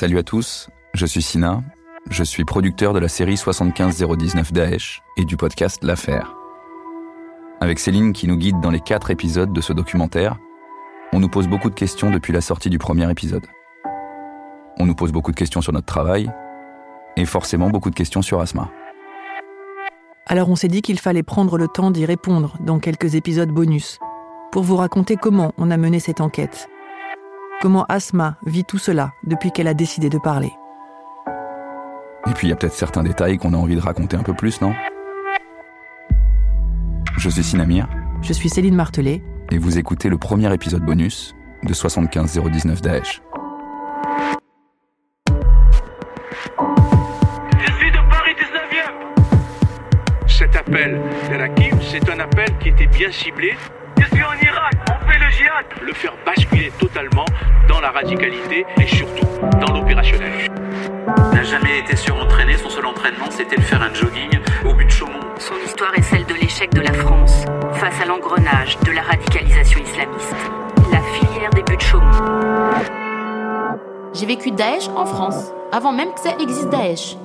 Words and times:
Salut 0.00 0.18
à 0.18 0.22
tous, 0.22 0.70
je 0.94 1.06
suis 1.06 1.22
Sina, 1.22 1.60
je 2.08 2.22
suis 2.22 2.44
producteur 2.44 2.92
de 2.92 3.00
la 3.00 3.08
série 3.08 3.36
75019 3.36 4.52
Daesh 4.52 5.02
et 5.16 5.24
du 5.24 5.36
podcast 5.36 5.82
L'Affaire. 5.82 6.36
Avec 7.60 7.80
Céline 7.80 8.12
qui 8.12 8.28
nous 8.28 8.36
guide 8.36 8.60
dans 8.60 8.70
les 8.70 8.78
quatre 8.78 9.10
épisodes 9.10 9.52
de 9.52 9.60
ce 9.60 9.72
documentaire, 9.72 10.38
on 11.12 11.18
nous 11.18 11.28
pose 11.28 11.48
beaucoup 11.48 11.68
de 11.68 11.74
questions 11.74 12.12
depuis 12.12 12.32
la 12.32 12.40
sortie 12.40 12.70
du 12.70 12.78
premier 12.78 13.10
épisode. 13.10 13.44
On 14.78 14.86
nous 14.86 14.94
pose 14.94 15.10
beaucoup 15.10 15.32
de 15.32 15.36
questions 15.36 15.62
sur 15.62 15.72
notre 15.72 15.86
travail 15.86 16.30
et 17.16 17.24
forcément 17.24 17.68
beaucoup 17.68 17.90
de 17.90 17.96
questions 17.96 18.22
sur 18.22 18.40
Asma. 18.40 18.70
Alors 20.26 20.48
on 20.48 20.54
s'est 20.54 20.68
dit 20.68 20.80
qu'il 20.80 21.00
fallait 21.00 21.24
prendre 21.24 21.58
le 21.58 21.66
temps 21.66 21.90
d'y 21.90 22.06
répondre 22.06 22.56
dans 22.60 22.78
quelques 22.78 23.16
épisodes 23.16 23.50
bonus, 23.50 23.98
pour 24.52 24.62
vous 24.62 24.76
raconter 24.76 25.16
comment 25.16 25.52
on 25.58 25.72
a 25.72 25.76
mené 25.76 25.98
cette 25.98 26.20
enquête, 26.20 26.68
comment 27.60 27.84
Asma 27.88 28.36
vit 28.46 28.64
tout 28.64 28.78
cela 28.78 29.12
depuis 29.24 29.50
qu'elle 29.52 29.68
a 29.68 29.74
décidé 29.74 30.08
de 30.08 30.18
parler. 30.18 30.52
Et 32.26 32.32
puis 32.34 32.46
il 32.46 32.50
y 32.50 32.52
a 32.52 32.56
peut-être 32.56 32.74
certains 32.74 33.02
détails 33.02 33.38
qu'on 33.38 33.54
a 33.54 33.56
envie 33.56 33.76
de 33.76 33.80
raconter 33.80 34.16
un 34.16 34.22
peu 34.22 34.34
plus, 34.34 34.60
non? 34.60 34.74
Je 37.16 37.28
suis 37.28 37.42
Sinamir. 37.42 37.88
Je 38.22 38.32
suis 38.32 38.48
Céline 38.48 38.74
Martelet. 38.74 39.22
Et 39.50 39.58
vous 39.58 39.78
écoutez 39.78 40.08
le 40.08 40.18
premier 40.18 40.52
épisode 40.52 40.82
bonus 40.84 41.34
de 41.64 41.72
75019 41.72 42.82
Daesh. 42.82 43.22
Je 47.58 47.72
suis 47.72 47.90
de 47.90 48.10
Paris 48.10 48.34
19e. 48.36 50.28
Cet 50.28 50.54
appel 50.56 51.00
de 51.30 51.36
Rakim, 51.36 51.78
c'est 51.80 52.08
un 52.10 52.20
appel 52.20 52.56
qui 52.58 52.68
était 52.68 52.86
bien 52.86 53.10
ciblé. 53.10 53.54
Le 55.82 55.92
faire 55.92 56.14
basculer 56.24 56.72
totalement 56.78 57.26
dans 57.68 57.80
la 57.80 57.90
radicalité 57.90 58.64
et 58.80 58.86
surtout 58.86 59.26
dans 59.60 59.74
l'opérationnel. 59.74 60.32
n'a 61.34 61.42
jamais 61.42 61.80
été 61.80 61.96
surentraîné, 61.96 62.56
son 62.56 62.70
seul 62.70 62.86
entraînement 62.86 63.30
c'était 63.30 63.56
de 63.56 63.60
faire 63.60 63.82
un 63.82 63.92
jogging 63.92 64.40
au 64.64 64.72
but 64.72 64.86
de 64.86 64.90
Chaumont. 64.90 65.20
Son 65.38 65.54
histoire 65.66 65.92
est 65.96 66.02
celle 66.02 66.24
de 66.24 66.32
l'échec 66.32 66.72
de 66.72 66.80
la 66.80 66.94
France 66.94 67.44
face 67.74 68.00
à 68.00 68.06
l'engrenage 68.06 68.78
de 68.86 68.92
la 68.92 69.02
radicalisation 69.02 69.80
islamiste. 69.80 70.34
La 70.90 71.00
filière 71.02 71.50
des 71.50 71.62
buts 71.62 71.76
de 71.76 71.82
Chaumont. 71.82 72.10
J'ai 74.14 74.26
vécu 74.26 74.50
Daesh 74.50 74.88
en 74.96 75.04
France, 75.04 75.52
avant 75.72 75.92
même 75.92 76.14
que 76.14 76.20
ça 76.20 76.36
existe 76.40 76.70
Daesh. 76.70 77.16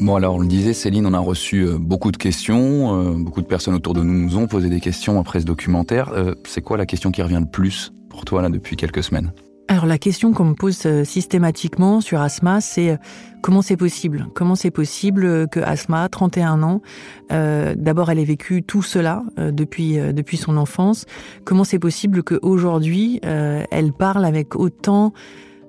Bon 0.00 0.16
alors 0.16 0.34
on 0.34 0.40
le 0.40 0.48
disait 0.48 0.72
Céline, 0.72 1.06
on 1.06 1.14
a 1.14 1.20
reçu 1.20 1.62
euh, 1.62 1.78
beaucoup 1.78 2.10
de 2.10 2.16
questions, 2.16 3.00
euh, 3.00 3.14
beaucoup 3.16 3.40
de 3.40 3.46
personnes 3.46 3.74
autour 3.74 3.94
de 3.94 4.02
nous 4.02 4.12
nous 4.12 4.36
ont 4.36 4.48
posé 4.48 4.68
des 4.68 4.80
questions 4.80 5.20
après 5.20 5.40
ce 5.40 5.44
documentaire. 5.44 6.12
Euh, 6.12 6.34
c'est 6.44 6.62
quoi 6.62 6.76
la 6.76 6.84
question 6.84 7.12
qui 7.12 7.22
revient 7.22 7.38
le 7.40 7.46
plus 7.46 7.92
pour 8.10 8.24
toi 8.24 8.42
là 8.42 8.48
depuis 8.48 8.76
quelques 8.76 9.04
semaines? 9.04 9.32
Alors 9.68 9.86
la 9.86 9.96
question 9.96 10.32
qu'on 10.32 10.44
me 10.44 10.54
pose 10.54 10.86
systématiquement 11.04 12.00
sur 12.00 12.20
Asma, 12.20 12.60
c'est 12.60 12.98
comment 13.40 13.62
c'est 13.62 13.78
possible? 13.78 14.26
Comment 14.34 14.56
c'est 14.56 14.70
possible 14.70 15.48
que 15.48 15.60
Asma, 15.60 16.06
31 16.10 16.62
ans, 16.62 16.82
d'abord 17.30 18.10
elle 18.10 18.18
ait 18.18 18.24
vécu 18.24 18.62
tout 18.62 18.82
cela 18.82 19.22
depuis 19.38 19.96
depuis 20.12 20.36
son 20.36 20.58
enfance? 20.58 21.06
Comment 21.44 21.64
c'est 21.64 21.78
possible 21.78 22.22
qu'aujourd'hui 22.22 23.20
elle 23.22 23.94
parle 23.94 24.26
avec 24.26 24.54
autant 24.54 25.14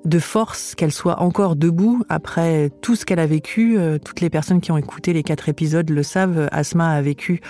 de 0.05 0.19
force 0.19 0.75
qu'elle 0.75 0.91
soit 0.91 1.19
encore 1.19 1.55
debout 1.55 2.03
après 2.09 2.71
tout 2.81 2.95
ce 2.95 3.05
qu'elle 3.05 3.19
a 3.19 3.25
vécu. 3.25 3.77
Euh, 3.77 3.97
toutes 3.97 4.21
les 4.21 4.29
personnes 4.29 4.61
qui 4.61 4.71
ont 4.71 4.77
écouté 4.77 5.13
les 5.13 5.23
quatre 5.23 5.49
épisodes 5.49 5.89
le 5.89 6.03
savent. 6.03 6.47
Asma 6.51 6.91
a 6.91 7.01
vécu, 7.01 7.41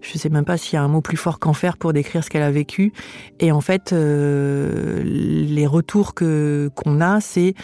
je 0.00 0.14
ne 0.14 0.18
sais 0.18 0.28
même 0.28 0.44
pas 0.44 0.56
s'il 0.56 0.74
y 0.74 0.76
a 0.76 0.82
un 0.82 0.88
mot 0.88 1.00
plus 1.00 1.16
fort 1.16 1.38
qu'enfer 1.38 1.76
pour 1.76 1.92
décrire 1.92 2.22
ce 2.22 2.30
qu'elle 2.30 2.42
a 2.42 2.52
vécu. 2.52 2.92
Et 3.40 3.50
en 3.50 3.60
fait, 3.60 3.92
euh, 3.92 5.02
les 5.04 5.66
retours 5.66 6.14
que 6.14 6.70
qu'on 6.76 7.00
a, 7.00 7.20
c'est 7.20 7.54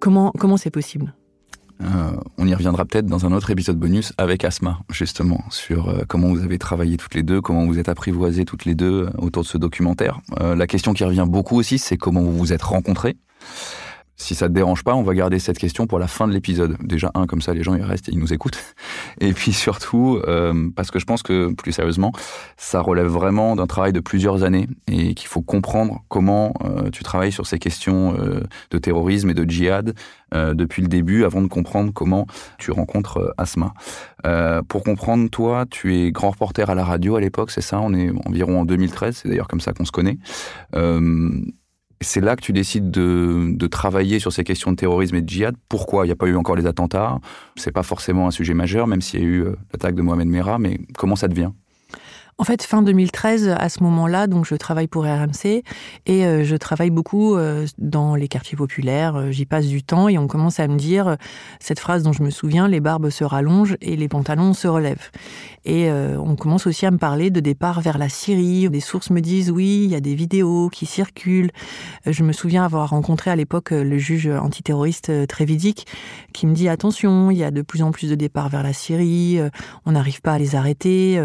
comment 0.00 0.32
comment 0.36 0.56
c'est 0.56 0.70
possible. 0.70 1.14
Euh, 1.82 2.12
on 2.38 2.46
y 2.46 2.54
reviendra 2.54 2.86
peut-être 2.86 3.04
dans 3.04 3.26
un 3.26 3.32
autre 3.32 3.50
épisode 3.50 3.78
bonus 3.78 4.14
avec 4.16 4.46
Asma, 4.46 4.78
justement, 4.90 5.44
sur 5.50 6.04
comment 6.08 6.28
vous 6.28 6.42
avez 6.42 6.58
travaillé 6.58 6.96
toutes 6.96 7.14
les 7.14 7.22
deux, 7.22 7.42
comment 7.42 7.66
vous 7.66 7.78
êtes 7.78 7.90
apprivoisées 7.90 8.46
toutes 8.46 8.64
les 8.64 8.74
deux 8.74 9.10
autour 9.18 9.42
de 9.42 9.48
ce 9.48 9.58
documentaire. 9.58 10.20
la 10.40 10.66
question 10.66 10.94
qui 10.94 11.04
revient 11.04 11.26
beaucoup 11.28 11.56
aussi, 11.58 11.76
c'est 11.76 11.98
comment 11.98 12.22
vous 12.22 12.32
vous 12.32 12.54
êtes 12.54 12.62
rencontrés. 12.62 13.18
Si 14.18 14.34
ça 14.34 14.48
te 14.48 14.54
dérange 14.54 14.82
pas, 14.82 14.94
on 14.94 15.02
va 15.02 15.14
garder 15.14 15.38
cette 15.38 15.58
question 15.58 15.86
pour 15.86 15.98
la 15.98 16.08
fin 16.08 16.26
de 16.26 16.32
l'épisode. 16.32 16.78
Déjà, 16.82 17.10
un, 17.14 17.26
comme 17.26 17.42
ça, 17.42 17.52
les 17.52 17.62
gens, 17.62 17.74
ils 17.74 17.82
restent 17.82 18.08
et 18.08 18.12
ils 18.12 18.18
nous 18.18 18.32
écoutent. 18.32 18.58
Et 19.20 19.32
puis 19.34 19.52
surtout, 19.52 20.20
euh, 20.26 20.70
parce 20.74 20.90
que 20.90 20.98
je 20.98 21.04
pense 21.04 21.22
que, 21.22 21.52
plus 21.52 21.72
sérieusement, 21.72 22.12
ça 22.56 22.80
relève 22.80 23.06
vraiment 23.06 23.56
d'un 23.56 23.66
travail 23.66 23.92
de 23.92 24.00
plusieurs 24.00 24.42
années 24.42 24.68
et 24.88 25.14
qu'il 25.14 25.28
faut 25.28 25.42
comprendre 25.42 26.02
comment 26.08 26.54
euh, 26.64 26.90
tu 26.90 27.04
travailles 27.04 27.32
sur 27.32 27.46
ces 27.46 27.58
questions 27.58 28.16
euh, 28.18 28.40
de 28.70 28.78
terrorisme 28.78 29.30
et 29.30 29.34
de 29.34 29.48
djihad 29.48 29.94
depuis 30.32 30.82
le 30.82 30.88
début 30.88 31.24
avant 31.24 31.40
de 31.40 31.46
comprendre 31.46 31.92
comment 31.94 32.26
tu 32.58 32.72
rencontres 32.72 33.32
Asma. 33.38 33.72
pour 34.68 34.82
comprendre, 34.82 35.30
toi, 35.30 35.64
tu 35.70 35.96
es 35.96 36.10
grand 36.10 36.30
reporter 36.30 36.68
à 36.68 36.74
la 36.74 36.84
radio 36.84 37.14
à 37.14 37.20
l'époque, 37.20 37.52
c'est 37.52 37.60
ça? 37.60 37.80
On 37.80 37.94
est 37.94 38.10
environ 38.26 38.60
en 38.60 38.64
2013, 38.64 39.20
c'est 39.22 39.28
d'ailleurs 39.28 39.46
comme 39.46 39.60
ça 39.60 39.72
qu'on 39.72 39.84
se 39.84 39.92
connaît 39.92 40.18
c'est 42.00 42.20
là 42.20 42.36
que 42.36 42.42
tu 42.42 42.52
décides 42.52 42.90
de, 42.90 43.66
travailler 43.66 44.18
sur 44.18 44.32
ces 44.32 44.44
questions 44.44 44.70
de 44.70 44.76
terrorisme 44.76 45.16
et 45.16 45.22
de 45.22 45.28
djihad. 45.28 45.54
Pourquoi 45.68 46.04
Il 46.04 46.08
n'y 46.08 46.12
a 46.12 46.16
pas 46.16 46.26
eu 46.26 46.36
encore 46.36 46.56
les 46.56 46.66
attentats? 46.66 47.18
C'est 47.56 47.72
pas 47.72 47.82
forcément 47.82 48.26
un 48.26 48.30
sujet 48.30 48.54
majeur, 48.54 48.86
même 48.86 49.00
s'il 49.00 49.20
y 49.20 49.22
a 49.22 49.26
eu 49.26 49.44
euh, 49.44 49.56
l'attaque 49.72 49.94
de 49.94 50.02
Mohamed 50.02 50.28
Merah. 50.28 50.58
Mais 50.58 50.80
comment 50.96 51.16
ça 51.16 51.28
devient? 51.28 51.50
En 52.38 52.44
fait, 52.44 52.62
fin 52.62 52.82
2013, 52.82 53.48
à 53.48 53.68
ce 53.70 53.82
moment-là, 53.82 54.26
donc 54.26 54.44
je 54.44 54.54
travaille 54.56 54.88
pour 54.88 55.04
RMC 55.04 55.62
et 56.04 56.26
euh, 56.26 56.44
je 56.44 56.54
travaille 56.56 56.90
beaucoup 56.90 57.34
euh, 57.34 57.66
dans 57.78 58.14
les 58.14 58.28
quartiers 58.28 58.58
populaires. 58.58 59.16
Euh, 59.16 59.30
j'y 59.30 59.46
passe 59.46 59.66
du 59.66 59.82
temps 59.82 60.10
et 60.10 60.18
on 60.18 60.26
commence 60.26 60.60
à 60.60 60.68
me 60.68 60.76
dire 60.76 61.16
cette 61.60 61.80
phrase 61.80 62.02
dont 62.02 62.12
je 62.12 62.22
me 62.22 62.28
souviens 62.28 62.68
les 62.68 62.80
barbes 62.80 63.08
se 63.08 63.24
rallongent 63.24 63.78
et 63.80 63.96
les 63.96 64.08
pantalons 64.08 64.52
se 64.52 64.68
relèvent. 64.68 65.10
Et 65.64 65.90
on 65.90 66.36
commence 66.36 66.68
aussi 66.68 66.86
à 66.86 66.92
me 66.92 66.96
parler 66.98 67.30
de 67.30 67.40
départ 67.40 67.80
vers 67.80 67.98
la 67.98 68.08
Syrie. 68.08 68.70
Des 68.70 68.78
sources 68.78 69.10
me 69.10 69.20
disent 69.20 69.50
oui, 69.50 69.82
il 69.82 69.90
y 69.90 69.96
a 69.96 70.00
des 70.00 70.14
vidéos 70.14 70.68
qui 70.68 70.86
circulent. 70.86 71.50
Je 72.06 72.22
me 72.22 72.32
souviens 72.32 72.64
avoir 72.64 72.90
rencontré 72.90 73.32
à 73.32 73.36
l'époque 73.36 73.72
le 73.72 73.98
juge 73.98 74.28
antiterroriste 74.28 75.26
Trévidic 75.26 75.88
qui 76.32 76.46
me 76.46 76.54
dit 76.54 76.68
attention, 76.68 77.32
il 77.32 77.38
y 77.38 77.42
a 77.42 77.50
de 77.50 77.62
plus 77.62 77.82
en 77.82 77.90
plus 77.90 78.08
de 78.08 78.14
départs 78.14 78.48
vers 78.48 78.62
la 78.62 78.72
Syrie, 78.72 79.40
on 79.86 79.92
n'arrive 79.92 80.20
pas 80.20 80.34
à 80.34 80.38
les 80.38 80.54
arrêter. 80.54 81.20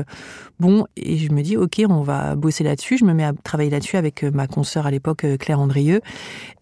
Bon, 0.60 0.86
et 1.02 1.18
je 1.18 1.32
me 1.32 1.42
dis, 1.42 1.58
ok, 1.58 1.82
on 1.90 2.02
va 2.02 2.36
bosser 2.36 2.64
là-dessus. 2.64 2.98
Je 2.98 3.06
me 3.06 3.14
mets 3.14 3.24
à 3.24 3.34
travailler 3.34 3.70
là-dessus 3.70 3.98
avec 3.98 4.24
euh, 4.24 4.32
ma 4.32 4.48
consoeur 4.48 4.86
à 4.86 4.92
l'époque, 4.92 5.24
euh, 5.24 5.38
Claire 5.38 5.60
Andrieux. 5.60 6.02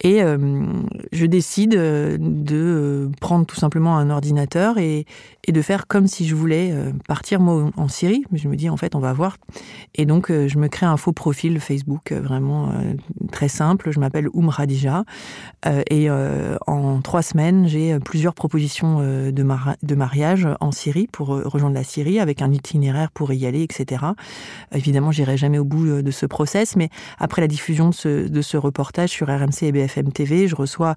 Et 0.01 0.23
euh, 0.23 0.37
je 1.11 1.25
décide 1.25 1.71
de 1.71 3.09
prendre 3.19 3.45
tout 3.45 3.55
simplement 3.55 3.97
un 3.97 4.09
ordinateur 4.09 4.77
et, 4.77 5.05
de 5.47 5.61
faire 5.63 5.87
comme 5.87 6.05
si 6.05 6.27
je 6.27 6.35
voulais 6.35 6.71
partir 7.07 7.39
moi 7.39 7.71
en 7.75 7.87
Syrie. 7.87 8.23
Je 8.31 8.47
me 8.47 8.55
dis, 8.55 8.69
en 8.69 8.77
fait, 8.77 8.93
on 8.93 8.99
va 8.99 9.13
voir. 9.13 9.37
Et 9.95 10.05
donc, 10.05 10.31
je 10.31 10.57
me 10.59 10.67
crée 10.67 10.85
un 10.85 10.95
faux 10.95 11.11
profil 11.11 11.59
Facebook, 11.59 12.11
vraiment 12.11 12.71
très 13.31 13.47
simple. 13.47 13.89
Je 13.91 13.99
m'appelle 13.99 14.27
Oum 14.33 14.49
Radija. 14.49 15.05
et 15.89 16.07
en 16.11 17.01
trois 17.01 17.23
semaines, 17.23 17.67
j'ai 17.67 17.97
plusieurs 17.97 18.35
propositions 18.35 18.99
de 19.01 19.95
mariage 19.95 20.47
en 20.59 20.71
Syrie 20.71 21.07
pour 21.11 21.29
rejoindre 21.29 21.73
la 21.73 21.83
Syrie 21.83 22.19
avec 22.19 22.43
un 22.43 22.51
itinéraire 22.51 23.09
pour 23.09 23.33
y 23.33 23.47
aller, 23.47 23.63
etc. 23.63 24.05
Évidemment, 24.73 25.11
j'irai 25.11 25.37
jamais 25.37 25.57
au 25.57 25.63
bout 25.63 25.87
euh, 25.87 26.01
de 26.01 26.11
ce 26.11 26.25
process, 26.25 26.75
mais 26.75 26.89
après 27.17 27.41
la 27.41 27.47
diffusion 27.47 27.89
de 27.89 28.41
ce, 28.41 28.57
reportage 28.57 29.09
sur 29.09 29.27
RMC 29.27 29.63
et 29.63 29.71
BFM 29.71 30.11
TV, 30.11 30.47
je 30.47 30.55
reçois 30.55 30.95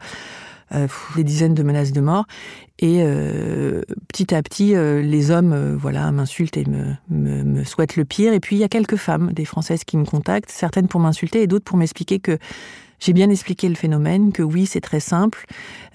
euh, 0.75 0.89
des 1.17 1.25
dizaines 1.25 1.55
de 1.55 1.63
menaces 1.63 1.93
de 1.93 2.01
mort. 2.01 2.25
Et 2.79 2.99
euh, 3.01 3.83
petit 4.09 4.35
à 4.35 4.43
petit, 4.43 4.75
les 4.75 5.31
hommes 5.31 5.77
voilà, 5.77 6.11
m'insultent 6.11 6.57
et 6.57 6.65
me, 6.65 7.45
me, 7.45 7.63
souhaitent 7.63 7.97
le 7.97 8.05
pire. 8.05 8.33
Et 8.33 8.41
puis, 8.41 8.57
il 8.57 8.59
y 8.59 8.65
a 8.65 8.69
quelques 8.69 8.97
femmes, 8.97 9.33
des 9.33 9.45
Françaises 9.45 9.85
qui 9.85 9.97
me 9.97 10.05
contactent, 10.05 10.51
certaines 10.51 10.89
pour 10.89 11.01
m'insulter 11.01 11.43
et 11.43 11.47
d'autres 11.47 11.65
pour 11.65 11.77
m'expliquer 11.77 12.19
que 12.19 12.39
j'ai 13.03 13.13
bien 13.13 13.31
expliqué 13.31 13.69
le 13.69 13.75
phénomène, 13.75 14.31
que 14.31 14.45
oui, 14.45 14.65
c'est 14.65 14.81
très 14.81 15.01
simple, 15.01 15.45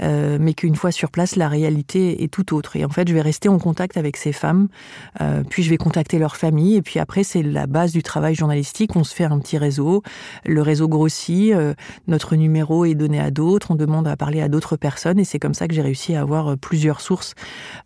euh, 0.01 0.37
mais 0.41 0.53
qu'une 0.53 0.75
fois 0.75 0.91
sur 0.91 1.09
place, 1.09 1.37
la 1.37 1.47
réalité 1.47 2.21
est 2.21 2.27
tout 2.27 2.53
autre. 2.53 2.75
Et 2.75 2.83
en 2.83 2.89
fait, 2.89 3.07
je 3.07 3.13
vais 3.13 3.21
rester 3.21 3.47
en 3.47 3.59
contact 3.59 3.95
avec 3.95 4.17
ces 4.17 4.33
femmes, 4.33 4.67
euh, 5.21 5.41
puis 5.49 5.63
je 5.63 5.69
vais 5.69 5.77
contacter 5.77 6.19
leurs 6.19 6.35
familles, 6.35 6.75
et 6.75 6.81
puis 6.81 6.99
après, 6.99 7.23
c'est 7.23 7.43
la 7.43 7.65
base 7.65 7.93
du 7.93 8.03
travail 8.03 8.35
journalistique. 8.35 8.97
On 8.97 9.05
se 9.05 9.15
fait 9.15 9.23
un 9.23 9.39
petit 9.39 9.57
réseau, 9.57 10.03
le 10.45 10.61
réseau 10.61 10.89
grossit, 10.89 11.53
euh, 11.53 11.75
notre 12.07 12.35
numéro 12.35 12.83
est 12.83 12.93
donné 12.93 13.21
à 13.21 13.31
d'autres, 13.31 13.71
on 13.71 13.75
demande 13.75 14.05
à 14.05 14.17
parler 14.17 14.41
à 14.41 14.49
d'autres 14.49 14.75
personnes, 14.75 15.17
et 15.17 15.23
c'est 15.23 15.39
comme 15.39 15.53
ça 15.53 15.69
que 15.69 15.73
j'ai 15.73 15.81
réussi 15.81 16.13
à 16.13 16.21
avoir 16.21 16.57
plusieurs 16.57 16.99
sources 16.99 17.35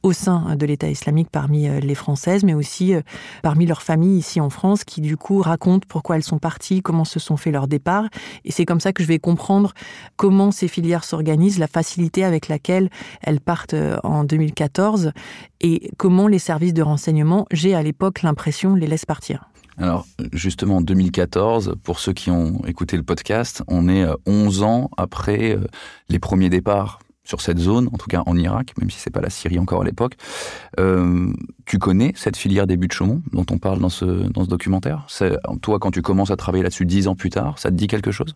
au 0.02 0.14
sein 0.14 0.56
de 0.56 0.66
l'État 0.66 0.90
islamique 0.90 1.30
parmi 1.32 1.70
les 1.80 1.96
Françaises, 1.96 2.44
mais 2.44 2.56
aussi 2.56 2.96
parmi 3.44 3.68
leurs 3.68 3.84
familles 3.84 4.18
ici 4.18 4.42
en 4.42 4.50
France, 4.50 4.84
qui 4.84 5.00
du 5.00 5.16
coup 5.16 5.42
racontent 5.42 5.86
pourquoi 5.88 6.16
elles 6.16 6.24
sont 6.24 6.40
parties, 6.40 6.82
comment 6.82 7.06
se 7.06 7.20
sont 7.20 7.38
fait 7.38 7.52
leur 7.52 7.68
départ, 7.68 8.06
et 8.46 8.52
c'est 8.52 8.66
comme 8.66 8.80
ça 8.80 8.94
que 8.94 9.04
je 9.04 9.08
vais 9.08 9.11
comprendre 9.20 9.74
comment 10.16 10.52
ces 10.52 10.68
filières 10.68 11.04
s'organisent, 11.04 11.60
la 11.60 11.68
facilité 11.68 12.24
avec 12.24 12.48
laquelle 12.48 12.90
elles 13.22 13.40
partent 13.40 13.74
euh, 13.74 13.98
en 14.04 14.24
2014 14.24 15.12
et 15.62 15.92
comment 15.98 16.28
les 16.28 16.40
services 16.40 16.74
de 16.74 16.82
renseignement, 16.82 17.46
j'ai 17.52 17.76
à 17.76 17.84
l'époque 17.84 18.22
l'impression, 18.22 18.76
les 18.76 18.88
laissent 18.88 19.06
partir. 19.06 19.46
Alors, 19.78 20.06
justement, 20.34 20.78
en 20.78 20.82
2014, 20.82 21.76
pour 21.84 22.00
ceux 22.00 22.14
qui 22.14 22.30
ont 22.30 22.62
écouté 22.66 22.98
le 22.98 23.04
podcast, 23.04 23.64
on 23.68 23.88
est 23.88 24.06
11 24.26 24.64
ans 24.64 24.90
après 24.98 25.58
les 26.10 26.20
premiers 26.20 26.50
départs 26.50 27.00
sur 27.24 27.42
cette 27.42 27.60
zone, 27.60 27.88
en 27.94 27.98
tout 27.98 28.08
cas 28.08 28.24
en 28.26 28.36
Irak, 28.36 28.74
même 28.80 28.90
si 28.90 29.00
c'est 29.00 29.10
pas 29.10 29.22
la 29.22 29.30
Syrie 29.30 29.60
encore 29.60 29.82
à 29.82 29.86
l'époque. 29.86 30.16
Euh, 30.80 31.32
tu 31.66 31.78
connais 31.78 32.14
cette 32.16 32.36
filière 32.36 32.68
des 32.68 32.78
buts 32.78 32.88
de 32.88 32.94
Chaumont 32.94 33.22
dont 33.32 33.46
on 33.52 33.58
parle 33.58 33.80
dans 33.80 33.90
ce, 33.90 34.06
dans 34.06 34.44
ce 34.44 34.50
documentaire? 34.50 35.08
Toi, 35.62 35.80
quand 35.80 35.92
tu 35.92 36.02
commences 36.02 36.32
à 36.32 36.36
travailler 36.36 36.64
là-dessus 36.64 36.86
dix 36.86 37.08
ans 37.08 37.16
plus 37.16 37.30
tard, 37.30 37.60
ça 37.60 37.70
te 37.70 37.76
dit 37.76 37.88
quelque 37.88 38.12
chose? 38.12 38.36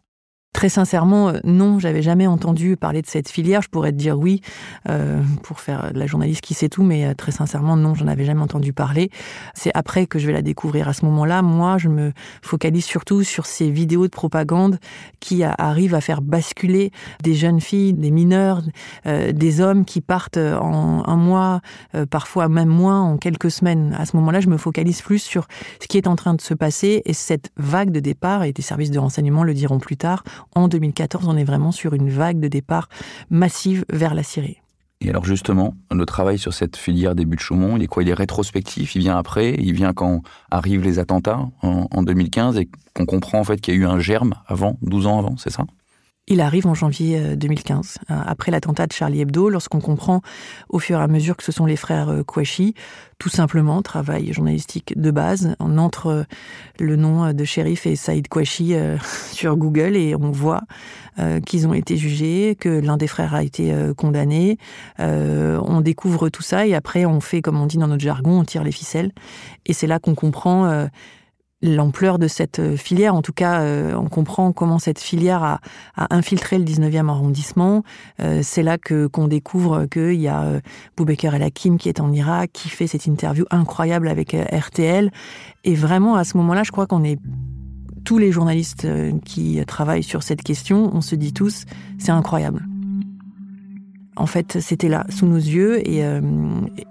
Très 0.56 0.69
sincèrement, 0.69 1.28
euh, 1.28 1.40
non, 1.44 1.80
j'avais 1.80 2.02
jamais 2.02 2.28
entendu 2.28 2.78
parler 2.78 3.02
de 3.02 3.07
cette 3.07 3.28
filière. 3.28 3.62
Je 3.62 3.68
pourrais 3.68 3.92
te 3.92 3.98
dire 3.98 4.18
oui 4.18 4.40
euh, 4.88 5.22
pour 5.44 5.60
faire 5.60 5.92
de 5.92 6.00
la 6.00 6.07
journaliste 6.07 6.40
qui 6.40 6.54
sait 6.54 6.69
tout, 6.69 6.84
mais 6.84 7.06
euh, 7.06 7.13
très 7.13 7.34
sincèrement, 7.34 7.75
non, 7.75 7.94
j'en 7.94 8.07
avais 8.07 8.24
jamais 8.24 8.40
entendu 8.40 8.72
parler. 8.72 9.12
C'est 9.54 9.72
après 9.74 10.07
que 10.07 10.18
je 10.18 10.28
vais 10.28 10.31
la 10.31 10.42
découvrir. 10.42 10.88
À 10.88 10.94
ce 10.94 11.04
moment-là, 11.04 11.42
moi, 11.42 11.78
je 11.78 11.90
me 11.90 12.13
focalise 12.42 12.86
surtout 12.86 13.22
sur 13.24 13.48
ces 13.48 13.69
vidéos 13.69 14.06
de 14.06 14.12
propagande 14.12 14.80
qui 15.19 15.44
arrivent 15.44 15.94
à 15.94 16.00
faire 16.00 16.22
basculer 16.22 16.92
des 17.22 17.34
jeunes 17.34 17.60
filles, 17.60 17.94
des 17.94 18.12
mineurs, 18.12 18.62
des 19.06 19.60
hommes 19.60 19.84
qui 19.84 20.00
partent 20.00 20.38
en 20.38 21.04
un 21.06 21.16
mois, 21.16 21.62
parfois 22.10 22.48
même 22.48 22.69
moins, 22.69 23.01
en 23.01 23.18
quelques 23.18 23.51
semaines. 23.51 23.96
À 23.98 24.06
ce 24.06 24.16
moment-là, 24.18 24.40
je 24.40 24.48
me 24.48 24.58
focalise 24.58 25.01
plus 25.01 25.19
sur 25.19 25.48
ce 25.81 25.88
qui 25.88 25.98
est 25.98 26.08
en 26.08 26.16
train 26.16 26.34
de 26.34 26.42
se 26.42 26.54
passer 26.54 27.01
et 27.06 27.13
cette 27.13 27.51
vague 27.58 27.92
de 27.92 28.00
départ, 28.00 28.44
et 28.44 28.54
des 28.54 28.62
services 28.62 28.92
de 28.92 29.00
renseignement 29.00 29.44
le 29.44 29.54
diront 29.54 29.80
plus 29.80 29.98
tard, 29.98 30.24
en 30.53 30.68
2014, 30.68 31.27
on 31.27 31.38
est 31.38 31.44
vraiment 31.44 31.71
sur 31.71 31.94
une 31.94 32.09
vague 32.09 32.39
de 32.39 32.47
départ 32.47 32.89
massive 33.30 33.86
vers 33.89 34.13
la 34.13 34.24
Syrie. 34.24 34.57
Et 35.01 35.09
alors 35.09 35.25
justement, 35.25 35.75
le 35.92 36.06
travail 36.06 36.39
sur 36.39 36.53
cette 36.53 36.77
filière 36.77 37.15
des 37.15 37.25
buts 37.25 37.36
de 37.36 37.42
Chaumont, 37.42 37.75
il 37.75 37.83
est 37.83 37.88
quoi? 37.88 38.03
Il 38.03 38.09
est 38.09 38.13
rétrospectif, 38.13 38.95
il 38.95 39.00
vient 39.00 39.18
après, 39.18 39.56
il 39.59 39.74
vient 39.74 39.94
quand 39.94 40.21
arrivent 40.51 40.83
les 40.83 41.00
attentats 41.00 41.47
en, 41.62 41.88
en 41.92 42.03
2015 42.03 42.57
et 42.57 42.69
qu'on 42.94 43.06
comprend 43.06 43.39
en 43.39 43.44
fait 43.44 43.59
qu'il 43.59 43.75
y 43.75 43.77
a 43.77 43.80
eu 43.81 43.86
un 43.86 44.00
germe 44.00 44.36
avant, 44.47 44.77
12 44.81 45.07
ans 45.07 45.19
avant, 45.19 45.38
c'est 45.38 45.51
ça? 45.51 45.65
Il 46.27 46.42
arrive 46.42 46.66
en 46.66 46.74
janvier 46.74 47.36
2015, 47.36 47.98
euh, 48.10 48.13
euh, 48.13 48.22
après 48.25 48.51
l'attentat 48.51 48.88
de 48.88 48.94
Charlie 48.94 49.22
Hebdo, 49.22 49.50
lorsqu'on 49.50 49.80
comprend 49.80 50.22
au 50.69 50.80
fur 50.80 51.00
et 51.00 51.04
à 51.04 51.07
mesure 51.07 51.38
que 51.38 51.44
ce 51.44 51.51
sont 51.51 51.68
les 51.68 51.75
frères 51.75 52.10
euh, 52.10 52.24
Kouachi, 52.24 52.74
tout 53.19 53.30
simplement, 53.30 53.83
travail 53.83 54.33
journalistique 54.33 55.00
de 55.00 55.12
base. 55.12 55.56
On 55.60 55.77
entre 55.77 56.25
le 56.80 56.95
nom 56.95 57.31
de 57.31 57.45
shérif 57.45 57.86
et 57.86 57.95
Saïd 57.95 58.27
Kouachi 58.27 58.74
sur 59.31 59.56
Google 59.56 59.95
et 59.95 60.16
on 60.16 60.31
voit 60.31 60.63
qu'ils 61.45 61.66
ont 61.66 61.74
été 61.74 61.95
jugés, 61.95 62.57
que 62.60 62.68
l'un 62.68 62.98
des 62.98 63.07
frères 63.07 63.33
a 63.33 63.42
été 63.42 63.74
condamné. 63.95 64.57
On 65.00 65.80
découvre 65.80 66.27
tout 66.27 66.42
ça 66.42 66.68
et 66.68 66.75
après 66.75 67.06
on 67.06 67.22
fait, 67.22 67.42
comme 67.42 67.57
on 67.57 67.68
dit 67.68 67.77
dans 67.77 67.88
notre 67.88 68.04
jargon, 68.04 68.42
on 68.42 68.44
tire 68.44 68.66
les 68.66 68.74
ficelles. 68.74 69.13
Et 69.66 69.72
c'est 69.72 69.88
là 69.88 70.00
qu'on 70.00 70.13
comprend 70.13 70.89
l'ampleur 71.65 72.19
de 72.19 72.27
cette 72.27 72.59
euh, 72.59 72.77
filière. 72.77 73.15
En 73.15 73.21
tout 73.21 73.33
cas, 73.33 73.62
euh, 73.62 73.94
on 73.95 74.07
comprend 74.07 74.51
comment 74.51 74.79
cette 74.79 75.00
filière 75.00 75.44
a, 75.44 75.59
infiltré 76.09 76.57
le 76.57 76.65
19e 76.65 77.09
arrondissement. 77.09 77.83
Euh, 78.19 78.41
c'est 78.44 78.63
là 78.63 78.77
que 78.77 79.07
qu'on 79.07 79.27
découvre 79.27 79.85
qu'il 79.85 80.19
y 80.21 80.27
a 80.27 80.62
Boubaker 80.95 81.33
El 81.33 81.44
Hakim 81.44 81.77
qui 81.77 81.89
est 81.89 82.00
en 82.00 82.12
Irak, 82.12 82.51
qui 82.53 82.69
fait 82.69 82.88
cette 82.88 83.06
interview 83.06 83.45
incroyable 83.50 84.07
avec 84.07 84.33
RTL. 84.33 85.12
Et 85.63 85.75
vraiment, 85.75 86.15
à 86.15 86.23
ce 86.23 86.38
moment-là, 86.38 86.63
je 86.63 86.71
crois 86.71 86.85
qu'on 86.88 87.03
est 87.03 87.19
tous 88.03 88.17
les 88.17 88.31
journalistes 88.31 88.88
qui 89.25 89.59
travaillent 89.65 90.03
sur 90.03 90.21
cette 90.21 90.44
question, 90.44 90.91
on 90.94 91.01
se 91.01 91.15
dit 91.15 91.33
tous, 91.33 91.65
c'est 91.97 92.12
incroyable. 92.12 92.63
En 94.15 94.27
fait, 94.27 94.59
c'était 94.59 94.89
là, 94.89 95.06
sous 95.09 95.25
nos 95.25 95.38
yeux, 95.38 95.79
et, 95.89 96.03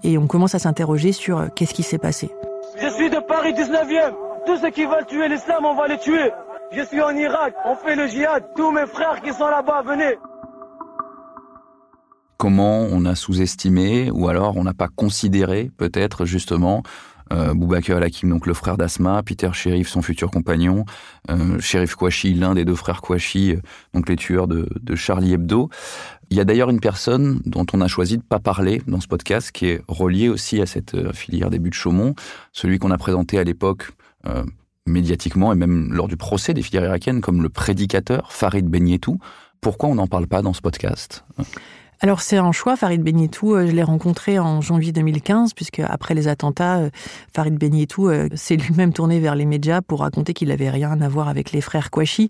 et 0.03 0.17
on 0.17 0.27
commence 0.27 0.55
à 0.55 0.59
s'interroger 0.59 1.13
sur 1.13 1.47
qu'est-ce 1.55 1.73
qui 1.73 1.83
s'est 1.83 1.97
passé. 1.97 2.29
Je 2.81 2.89
suis 2.89 3.09
de 3.09 3.19
Paris 3.25 3.53
19e 3.53 4.34
tous 4.45 4.57
ceux 4.57 4.69
qui 4.69 4.85
veulent 4.85 5.05
tuer 5.05 5.27
l'islam, 5.27 5.65
on 5.65 5.75
va 5.75 5.87
les 5.87 5.97
tuer. 5.97 6.31
Je 6.71 6.81
suis 6.83 7.01
en 7.01 7.15
Irak, 7.15 7.55
on 7.65 7.75
fait 7.75 7.95
le 7.95 8.07
djihad. 8.07 8.43
Tous 8.55 8.71
mes 8.71 8.85
frères 8.85 9.21
qui 9.21 9.33
sont 9.33 9.47
là-bas, 9.47 9.83
venez. 9.85 10.15
Comment 12.37 12.81
on 12.91 13.05
a 13.05 13.15
sous-estimé 13.15 14.11
ou 14.11 14.27
alors 14.27 14.57
on 14.57 14.63
n'a 14.63 14.73
pas 14.73 14.89
considéré 14.89 15.71
peut-être 15.77 16.25
justement 16.25 16.83
euh, 17.33 17.53
Boubacar 17.53 17.97
Al-Hakim, 17.97 18.29
donc 18.29 18.45
le 18.45 18.53
frère 18.53 18.77
d'Asma, 18.77 19.23
Peter 19.23 19.49
Sherif, 19.53 19.87
son 19.87 20.01
futur 20.01 20.29
compagnon, 20.29 20.85
euh, 21.31 21.57
Kouachi, 21.97 22.33
l'un 22.33 22.53
des 22.53 22.65
deux 22.65 22.75
frères 22.75 23.01
Kouachi, 23.01 23.53
euh, 23.53 23.61
donc 23.93 24.09
les 24.09 24.15
tueurs 24.15 24.47
de, 24.47 24.67
Charlie 24.95 25.33
Hebdo. 25.33 25.69
Il 26.29 26.37
y 26.37 26.39
a 26.39 26.43
d'ailleurs 26.43 26.69
une 26.69 26.79
personne 26.79 27.41
dont 27.45 27.65
on 27.73 27.81
a 27.81 27.87
choisi 27.87 28.17
de 28.17 28.23
pas 28.23 28.39
parler 28.39 28.81
dans 28.87 28.99
ce 28.99 29.07
podcast, 29.07 29.51
qui 29.51 29.67
est 29.67 29.81
reliée 29.87 30.29
aussi 30.29 30.61
à 30.61 30.65
cette 30.65 30.93
euh, 30.93 31.13
filière 31.13 31.49
des 31.49 31.59
buts 31.59 31.69
de 31.69 31.75
Chaumont, 31.75 32.15
celui 32.51 32.79
qu'on 32.79 32.91
a 32.91 32.97
présenté 32.97 33.39
à 33.39 33.43
l'époque 33.43 33.91
médiatiquement 34.87 35.51
et 35.51 35.55
même 35.55 35.93
lors 35.93 36.07
du 36.07 36.17
procès 36.17 36.53
des 36.53 36.61
filières 36.61 36.85
irakiennes 36.85 37.21
comme 37.21 37.41
le 37.41 37.49
prédicateur 37.49 38.31
Farid 38.31 38.67
Benietou. 38.67 39.19
Pourquoi 39.61 39.89
on 39.89 39.95
n'en 39.95 40.07
parle 40.07 40.27
pas 40.27 40.41
dans 40.41 40.53
ce 40.53 40.61
podcast? 40.61 41.25
Alors 42.05 42.21
c'est 42.21 42.37
un 42.37 42.51
choix, 42.51 42.75
Farid 42.75 43.01
Benietou, 43.01 43.55
euh, 43.55 43.65
je 43.65 43.71
l'ai 43.71 43.81
rencontré 43.81 44.37
en 44.37 44.61
janvier 44.61 44.91
2015, 44.91 45.55
puisque 45.55 45.79
après 45.79 46.13
les 46.13 46.27
attentats, 46.27 46.77
euh, 46.77 46.89
Farid 47.33 47.55
Benietou 47.57 48.09
euh, 48.09 48.29
s'est 48.35 48.57
lui-même 48.57 48.93
tourné 48.93 49.19
vers 49.19 49.33
les 49.33 49.47
médias 49.47 49.81
pour 49.81 50.01
raconter 50.01 50.35
qu'il 50.35 50.49
n'avait 50.49 50.69
rien 50.69 51.01
à 51.01 51.09
voir 51.09 51.29
avec 51.29 51.51
les 51.51 51.61
frères 51.61 51.89
Kouachi. 51.89 52.29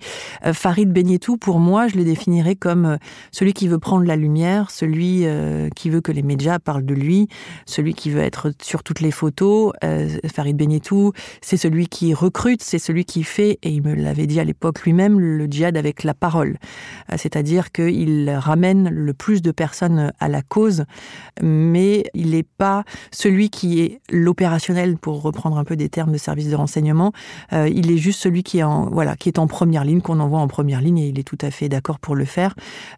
Farid 0.53 0.93
Benietou, 0.93 1.35
pour 1.35 1.59
moi, 1.59 1.89
je 1.89 1.97
le 1.97 2.05
définirais 2.05 2.55
comme 2.55 2.97
celui 3.33 3.51
qui 3.51 3.67
veut 3.67 3.77
prendre 3.77 4.05
la 4.05 4.15
lumière, 4.15 4.71
celui 4.71 5.25
qui 5.75 5.89
veut 5.89 5.99
que 5.99 6.13
les 6.13 6.23
médias 6.23 6.57
parlent 6.59 6.85
de 6.85 6.93
lui, 6.93 7.27
celui 7.65 7.93
qui 7.93 8.09
veut 8.11 8.21
être 8.21 8.53
sur 8.61 8.81
toutes 8.81 9.01
les 9.01 9.11
photos. 9.11 9.73
Farid 10.33 10.55
Benietou, 10.55 11.11
c'est 11.41 11.57
celui 11.57 11.87
qui 11.87 12.13
recrute, 12.13 12.63
c'est 12.63 12.79
celui 12.79 13.03
qui 13.03 13.23
fait, 13.23 13.59
et 13.61 13.71
il 13.71 13.81
me 13.81 13.93
l'avait 13.93 14.27
dit 14.27 14.39
à 14.39 14.45
l'époque 14.45 14.83
lui-même, 14.83 15.19
le 15.19 15.47
djihad 15.47 15.75
avec 15.75 16.03
la 16.03 16.13
parole. 16.13 16.57
C'est-à-dire 17.15 17.71
qu'il 17.71 18.29
ramène 18.29 18.89
le 18.89 19.13
plus 19.13 19.41
de 19.41 19.51
personne 19.65 20.11
à 20.19 20.27
la 20.27 20.43
cause, 20.43 20.85
mais 21.41 22.03
il 22.13 22.29
n'est 22.35 22.49
pas 22.65 22.83
celui 23.11 23.49
qui 23.49 23.81
est 23.81 23.99
l'opérationnel, 24.11 24.97
pour 24.97 25.23
reprendre 25.23 25.57
un 25.57 25.63
peu 25.63 25.75
des 25.75 25.89
termes 25.89 26.11
de 26.11 26.19
service 26.19 26.49
de 26.49 26.55
renseignement. 26.55 27.11
Euh, 27.51 27.67
il 27.67 27.89
est 27.91 27.97
juste 27.97 28.21
celui 28.21 28.43
qui 28.43 28.59
est 28.59 28.63
en 28.63 28.91
voilà, 28.91 29.15
qui 29.15 29.27
est 29.29 29.39
en 29.39 29.47
première 29.47 29.83
ligne, 29.83 30.01
qu'on 30.01 30.19
envoie 30.19 30.39
en 30.39 30.47
première 30.47 30.81
ligne, 30.81 30.99
et 30.99 31.07
il 31.07 31.17
est 31.17 31.23
tout 31.23 31.41
à 31.41 31.49
fait 31.49 31.67
d'accord 31.67 31.99
pour 31.99 32.15
le 32.15 32.25
faire. 32.25 32.53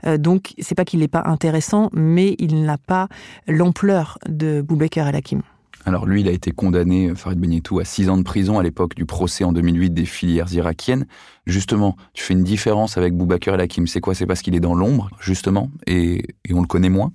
Euh, 0.05 0.17
donc, 0.17 0.53
c'est 0.59 0.75
pas 0.75 0.83
qu'il 0.83 0.99
n'est 0.99 1.07
pas 1.07 1.23
intéressant, 1.25 1.89
mais 1.93 2.35
il 2.37 2.63
n'a 2.63 2.77
pas 2.77 3.07
l'ampleur 3.47 4.19
de 4.27 4.61
Boubacar 4.61 5.07
El-Hakim. 5.07 5.41
Alors 5.85 6.05
lui, 6.05 6.21
il 6.21 6.27
a 6.27 6.31
été 6.31 6.51
condamné, 6.51 7.13
Farid 7.15 7.39
Benietou, 7.39 7.79
à 7.79 7.85
six 7.85 8.09
ans 8.09 8.17
de 8.17 8.23
prison 8.23 8.59
à 8.59 8.63
l'époque 8.63 8.95
du 8.95 9.05
procès 9.05 9.43
en 9.43 9.53
2008 9.53 9.91
des 9.91 10.05
filières 10.05 10.51
irakiennes. 10.53 11.05
Justement, 11.45 11.95
tu 12.13 12.23
fais 12.23 12.33
une 12.33 12.43
différence 12.43 12.97
avec 12.97 13.15
Boubacar 13.15 13.55
El 13.55 13.61
Hakim. 13.61 13.87
C'est 13.87 14.01
quoi? 14.01 14.13
C'est 14.13 14.25
parce 14.25 14.41
qu'il 14.41 14.55
est 14.55 14.59
dans 14.59 14.75
l'ombre, 14.75 15.09
justement, 15.19 15.71
et, 15.85 16.23
on 16.51 16.61
le 16.61 16.67
connaît 16.67 16.89
moins? 16.89 17.13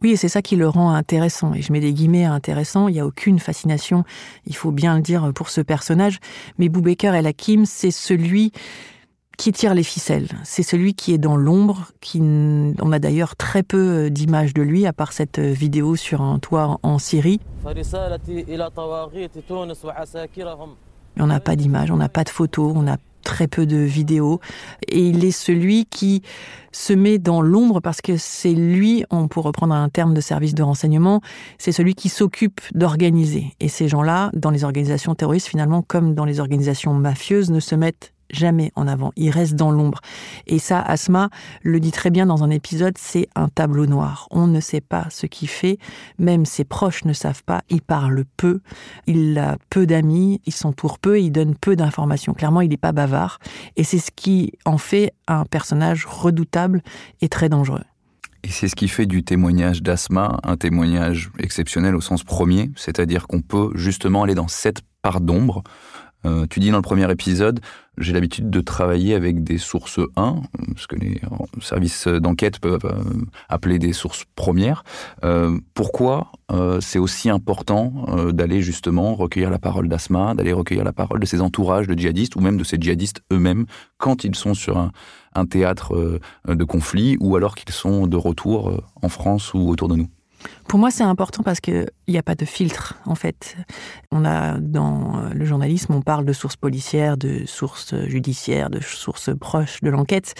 Oui, 0.00 0.12
et 0.12 0.16
c'est 0.16 0.28
ça 0.28 0.42
qui 0.42 0.56
le 0.56 0.68
rend 0.68 0.94
intéressant. 0.94 1.52
Et 1.54 1.60
je 1.60 1.72
mets 1.72 1.80
des 1.80 1.92
guillemets 1.92 2.24
intéressant. 2.24 2.88
Il 2.88 2.92
n'y 2.92 3.00
a 3.00 3.06
aucune 3.06 3.40
fascination, 3.40 4.04
il 4.46 4.54
faut 4.54 4.70
bien 4.70 4.96
le 4.96 5.02
dire, 5.02 5.32
pour 5.34 5.50
ce 5.50 5.60
personnage. 5.60 6.18
Mais 6.58 6.68
Boubacar 6.68 7.14
El 7.14 7.26
Hakim, 7.26 7.66
c'est 7.66 7.90
celui 7.90 8.52
qui 9.38 9.52
tire 9.52 9.72
les 9.72 9.84
ficelles? 9.84 10.28
C'est 10.42 10.62
celui 10.62 10.92
qui 10.92 11.14
est 11.14 11.18
dans 11.18 11.36
l'ombre, 11.36 11.86
qui 12.00 12.20
on 12.20 12.92
a 12.92 12.98
d'ailleurs 12.98 13.36
très 13.36 13.62
peu 13.62 13.78
euh, 13.78 14.10
d'images 14.10 14.52
de 14.52 14.62
lui, 14.62 14.84
à 14.84 14.92
part 14.92 15.12
cette 15.12 15.38
euh, 15.38 15.52
vidéo 15.52 15.96
sur 15.96 16.20
un 16.20 16.38
toit 16.38 16.78
en 16.82 16.98
Syrie. 16.98 17.40
On 21.18 21.26
n'a 21.26 21.40
pas 21.40 21.56
d'images, 21.56 21.90
on 21.90 21.96
n'a 21.96 22.08
pas 22.08 22.24
de 22.24 22.28
photos, 22.28 22.72
on 22.76 22.86
a 22.86 22.96
très 23.22 23.46
peu 23.46 23.64
de 23.64 23.76
vidéos. 23.76 24.40
Et 24.88 25.06
il 25.06 25.24
est 25.24 25.30
celui 25.30 25.84
qui 25.86 26.22
se 26.72 26.92
met 26.92 27.18
dans 27.18 27.40
l'ombre 27.40 27.80
parce 27.80 28.00
que 28.00 28.16
c'est 28.16 28.54
lui, 28.54 29.04
on 29.10 29.28
pour 29.28 29.44
reprendre 29.44 29.74
un 29.74 29.88
terme 29.88 30.14
de 30.14 30.20
service 30.20 30.54
de 30.54 30.62
renseignement, 30.62 31.20
c'est 31.58 31.72
celui 31.72 31.94
qui 31.94 32.08
s'occupe 32.08 32.60
d'organiser. 32.74 33.54
Et 33.60 33.68
ces 33.68 33.86
gens-là, 33.86 34.30
dans 34.34 34.50
les 34.50 34.64
organisations 34.64 35.14
terroristes, 35.14 35.46
finalement, 35.46 35.82
comme 35.82 36.14
dans 36.14 36.24
les 36.24 36.40
organisations 36.40 36.94
mafieuses, 36.94 37.50
ne 37.50 37.60
se 37.60 37.76
mettent 37.76 38.12
jamais 38.30 38.72
en 38.76 38.86
avant, 38.86 39.12
il 39.16 39.30
reste 39.30 39.54
dans 39.54 39.70
l'ombre. 39.70 40.00
Et 40.46 40.58
ça, 40.58 40.80
Asma 40.80 41.30
le 41.62 41.80
dit 41.80 41.92
très 41.92 42.10
bien 42.10 42.26
dans 42.26 42.44
un 42.44 42.50
épisode, 42.50 42.96
c'est 42.98 43.28
un 43.34 43.48
tableau 43.48 43.86
noir. 43.86 44.28
On 44.30 44.46
ne 44.46 44.60
sait 44.60 44.80
pas 44.80 45.06
ce 45.10 45.26
qu'il 45.26 45.48
fait, 45.48 45.78
même 46.18 46.44
ses 46.44 46.64
proches 46.64 47.04
ne 47.04 47.12
savent 47.12 47.42
pas, 47.44 47.62
il 47.70 47.82
parle 47.82 48.24
peu, 48.36 48.60
il 49.06 49.38
a 49.38 49.56
peu 49.70 49.86
d'amis, 49.86 50.40
il 50.46 50.52
s'entoure 50.52 50.98
peu, 50.98 51.20
il 51.20 51.30
donne 51.30 51.54
peu 51.54 51.76
d'informations. 51.76 52.34
Clairement, 52.34 52.60
il 52.60 52.70
n'est 52.70 52.76
pas 52.76 52.92
bavard, 52.92 53.38
et 53.76 53.84
c'est 53.84 53.98
ce 53.98 54.10
qui 54.14 54.52
en 54.64 54.78
fait 54.78 55.12
un 55.26 55.44
personnage 55.44 56.06
redoutable 56.06 56.82
et 57.20 57.28
très 57.28 57.48
dangereux. 57.48 57.84
Et 58.44 58.48
c'est 58.48 58.68
ce 58.68 58.76
qui 58.76 58.88
fait 58.88 59.06
du 59.06 59.24
témoignage 59.24 59.82
d'Asma 59.82 60.38
un 60.44 60.56
témoignage 60.56 61.30
exceptionnel 61.38 61.96
au 61.96 62.00
sens 62.00 62.22
premier, 62.22 62.70
c'est-à-dire 62.76 63.26
qu'on 63.26 63.42
peut 63.42 63.70
justement 63.74 64.22
aller 64.22 64.34
dans 64.34 64.48
cette 64.48 64.82
part 65.02 65.20
d'ombre. 65.20 65.62
Euh, 66.24 66.46
tu 66.48 66.60
dis 66.60 66.70
dans 66.70 66.78
le 66.78 66.82
premier 66.82 67.10
épisode, 67.10 67.60
j'ai 68.00 68.12
l'habitude 68.12 68.50
de 68.50 68.60
travailler 68.60 69.14
avec 69.14 69.42
des 69.42 69.58
sources 69.58 70.00
1, 70.16 70.42
ce 70.76 70.86
que 70.86 70.96
les 70.96 71.20
services 71.60 72.06
d'enquête 72.08 72.58
peuvent 72.58 72.84
euh, 72.84 73.02
appeler 73.48 73.78
des 73.78 73.92
sources 73.92 74.24
premières. 74.36 74.84
Euh, 75.24 75.58
pourquoi 75.74 76.32
euh, 76.50 76.80
c'est 76.80 76.98
aussi 76.98 77.28
important 77.28 78.06
euh, 78.08 78.32
d'aller 78.32 78.62
justement 78.62 79.14
recueillir 79.14 79.50
la 79.50 79.58
parole 79.58 79.88
d'Asma, 79.88 80.34
d'aller 80.34 80.52
recueillir 80.52 80.84
la 80.84 80.92
parole 80.92 81.20
de 81.20 81.26
ses 81.26 81.40
entourages 81.40 81.86
de 81.86 81.98
djihadistes 81.98 82.36
ou 82.36 82.40
même 82.40 82.56
de 82.56 82.64
ces 82.64 82.78
djihadistes 82.80 83.22
eux-mêmes 83.32 83.66
quand 83.98 84.24
ils 84.24 84.34
sont 84.34 84.54
sur 84.54 84.78
un, 84.78 84.90
théâtre 85.46 85.94
euh, 85.94 86.54
de 86.54 86.64
conflit 86.64 87.16
ou 87.20 87.36
alors 87.36 87.54
qu'ils 87.54 87.72
sont 87.72 88.06
de 88.06 88.16
retour 88.16 88.70
euh, 88.70 88.82
en 89.02 89.08
France 89.08 89.54
ou 89.54 89.68
autour 89.68 89.88
de 89.88 89.96
nous 89.96 90.08
Pour 90.68 90.78
moi, 90.78 90.90
c'est 90.90 91.04
important 91.04 91.42
parce 91.42 91.60
qu'il 91.60 91.88
n'y 92.08 92.18
a 92.18 92.22
pas 92.22 92.34
de 92.34 92.44
filtre, 92.44 92.96
en 93.06 93.14
fait. 93.14 93.56
On 94.12 94.24
a, 94.24 94.58
dans 94.58 95.30
le 95.32 95.44
journalisme, 95.44 95.94
on 95.94 96.02
parle 96.02 96.24
de 96.24 96.32
sources 96.32 96.56
policières, 96.56 97.16
de 97.16 97.44
sources 97.46 97.94
judiciaires, 98.06 98.70
de 98.70 98.80
sources 98.80 99.30
proches 99.38 99.80
de 99.80 99.90
l'enquête. 99.90 100.34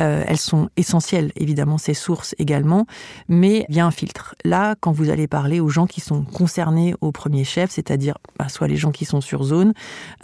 Euh, 0.00 0.24
elles 0.26 0.38
sont 0.38 0.68
essentielles, 0.76 1.32
évidemment, 1.36 1.78
ces 1.78 1.94
sources 1.94 2.34
également, 2.38 2.86
mais 3.28 3.66
il 3.68 3.76
y 3.76 3.80
a 3.80 3.86
un 3.86 3.90
filtre. 3.90 4.34
Là, 4.44 4.74
quand 4.80 4.92
vous 4.92 5.10
allez 5.10 5.28
parler 5.28 5.60
aux 5.60 5.68
gens 5.68 5.86
qui 5.86 6.00
sont 6.00 6.24
concernés 6.24 6.94
au 7.00 7.12
premier 7.12 7.44
chef, 7.44 7.70
c'est-à-dire 7.70 8.14
bah, 8.38 8.48
soit 8.48 8.68
les 8.68 8.76
gens 8.76 8.92
qui 8.92 9.04
sont 9.04 9.20
sur 9.20 9.44
zone, 9.44 9.72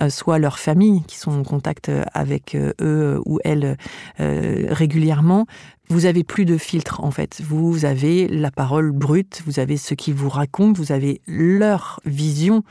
euh, 0.00 0.10
soit 0.10 0.38
leurs 0.38 0.58
familles 0.58 1.02
qui 1.06 1.18
sont 1.18 1.32
en 1.32 1.42
contact 1.42 1.90
avec 2.12 2.54
euh, 2.54 2.72
eux 2.80 3.20
ou 3.26 3.38
elles 3.44 3.76
euh, 4.20 4.66
régulièrement, 4.70 5.46
vous 5.92 6.06
avez 6.06 6.24
plus 6.24 6.46
de 6.46 6.56
filtre 6.56 7.04
en 7.04 7.10
fait. 7.10 7.42
Vous 7.44 7.84
avez 7.84 8.26
la 8.26 8.50
parole 8.50 8.92
brute, 8.92 9.42
vous 9.44 9.58
avez 9.58 9.76
ce 9.76 9.92
qu'ils 9.92 10.14
vous 10.14 10.30
racontent, 10.30 10.72
vous 10.72 10.90
avez 10.90 11.20
leur 11.26 12.00
vision 12.06 12.62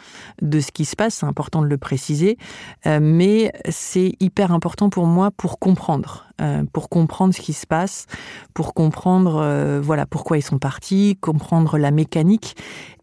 de 0.42 0.60
ce 0.60 0.72
qui 0.72 0.86
se 0.86 0.96
passe. 0.96 1.16
C'est 1.16 1.28
important 1.28 1.62
de 1.62 1.68
le 1.68 1.78
préciser, 1.78 2.38
euh, 2.88 3.00
mais 3.00 3.52
c'est 3.70 4.14
hyper 4.20 4.52
important 4.52 4.90
pour 4.90 5.06
moi 5.06 5.30
pour 5.30 5.60
comprendre, 5.60 6.26
euh, 6.42 6.64
pour 6.74 6.90
comprendre 6.90 7.34
ce 7.36 7.42
qui 7.42 7.54
se 7.54 7.68
passe, 7.68 8.08
pour 8.56 8.74
comprendre 8.74 9.36
euh, 9.38 9.80
voilà 9.80 10.08
pourquoi 10.08 10.40
ils 10.40 10.44
sont 10.44 10.60
partis, 10.60 11.16
comprendre 11.22 11.78
la 11.78 11.92
mécanique. 11.92 12.56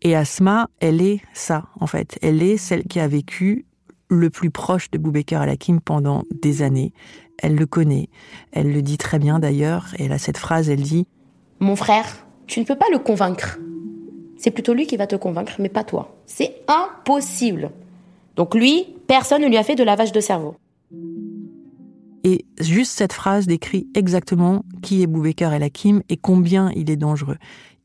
Et 0.02 0.16
Asma, 0.16 0.68
elle 0.80 1.00
est 1.00 1.20
ça 1.32 1.66
en 1.78 1.86
fait. 1.86 2.18
Elle 2.22 2.42
est 2.42 2.56
celle 2.56 2.84
qui 2.84 2.98
a 2.98 3.06
vécu 3.06 3.66
le 4.08 4.30
plus 4.30 4.50
proche 4.50 4.90
de 4.90 4.98
Boubacar 4.98 5.42
Al-Hakim 5.42 5.80
pendant 5.80 6.24
des 6.42 6.62
années. 6.62 6.92
Elle 7.38 7.54
le 7.54 7.66
connaît. 7.66 8.08
Elle 8.52 8.72
le 8.72 8.82
dit 8.82 8.98
très 8.98 9.18
bien 9.18 9.38
d'ailleurs. 9.38 9.86
Et 9.98 10.04
elle 10.04 10.12
a 10.12 10.18
cette 10.18 10.38
phrase, 10.38 10.68
elle 10.68 10.82
dit 10.82 11.06
Mon 11.60 11.76
frère, 11.76 12.26
tu 12.46 12.60
ne 12.60 12.64
peux 12.64 12.76
pas 12.76 12.86
le 12.92 12.98
convaincre. 12.98 13.58
C'est 14.36 14.50
plutôt 14.50 14.74
lui 14.74 14.86
qui 14.86 14.96
va 14.96 15.06
te 15.06 15.16
convaincre, 15.16 15.54
mais 15.58 15.68
pas 15.68 15.84
toi. 15.84 16.16
C'est 16.26 16.56
impossible. 16.68 17.70
Donc 18.36 18.54
lui, 18.54 18.86
personne 19.06 19.42
ne 19.42 19.48
lui 19.48 19.56
a 19.56 19.64
fait 19.64 19.74
de 19.74 19.82
lavage 19.82 20.12
de 20.12 20.20
cerveau. 20.20 20.54
Et 22.24 22.44
juste 22.60 22.92
cette 22.92 23.12
phrase 23.12 23.46
décrit 23.46 23.86
exactement 23.94 24.64
qui 24.82 25.02
est 25.02 25.06
Boubacar 25.06 25.52
El 25.52 25.62
Hakim 25.62 26.02
et 26.08 26.16
combien 26.16 26.70
il 26.74 26.90
est 26.90 26.96
dangereux. 26.96 27.36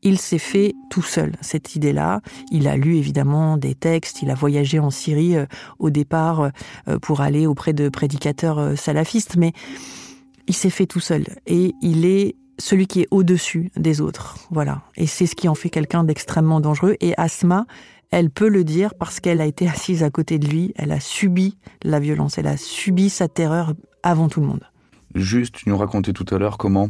Il 0.02 0.18
s'est 0.18 0.38
fait 0.38 0.74
tout 0.90 1.02
seul, 1.02 1.32
cette 1.40 1.76
idée-là. 1.76 2.20
Il 2.50 2.68
a 2.68 2.76
lu 2.76 2.96
évidemment 2.96 3.56
des 3.56 3.74
textes, 3.74 4.20
il 4.20 4.30
a 4.30 4.34
voyagé 4.34 4.78
en 4.78 4.90
Syrie 4.90 5.36
euh, 5.36 5.46
au 5.78 5.88
départ 5.88 6.50
euh, 6.88 6.98
pour 6.98 7.22
aller 7.22 7.46
auprès 7.46 7.72
de 7.72 7.88
prédicateurs 7.88 8.58
euh, 8.58 8.76
salafistes, 8.76 9.36
mais 9.36 9.52
il 10.46 10.54
s'est 10.54 10.68
fait 10.68 10.84
tout 10.84 11.00
seul. 11.00 11.24
Et 11.46 11.74
il 11.80 12.04
est 12.04 12.36
celui 12.58 12.86
qui 12.86 13.00
est 13.00 13.08
au-dessus 13.10 13.72
des 13.76 14.02
autres. 14.02 14.36
Voilà. 14.50 14.82
Et 14.96 15.06
c'est 15.06 15.26
ce 15.26 15.34
qui 15.34 15.48
en 15.48 15.54
fait 15.54 15.70
quelqu'un 15.70 16.04
d'extrêmement 16.04 16.60
dangereux. 16.60 16.96
Et 17.00 17.14
Asma, 17.16 17.66
elle 18.10 18.30
peut 18.30 18.48
le 18.48 18.62
dire 18.62 18.94
parce 18.94 19.20
qu'elle 19.20 19.40
a 19.40 19.46
été 19.46 19.66
assise 19.68 20.02
à 20.02 20.10
côté 20.10 20.38
de 20.38 20.46
lui, 20.46 20.72
elle 20.76 20.92
a 20.92 21.00
subi 21.00 21.56
la 21.82 21.98
violence, 21.98 22.38
elle 22.38 22.46
a 22.46 22.56
subi 22.56 23.08
sa 23.08 23.26
terreur 23.26 23.72
avant 24.04 24.28
tout 24.28 24.40
le 24.40 24.46
monde. 24.46 24.62
Juste, 25.14 25.56
tu 25.56 25.68
nous 25.68 25.76
racontais 25.76 26.12
tout 26.12 26.26
à 26.32 26.38
l'heure 26.38 26.58
comment 26.58 26.88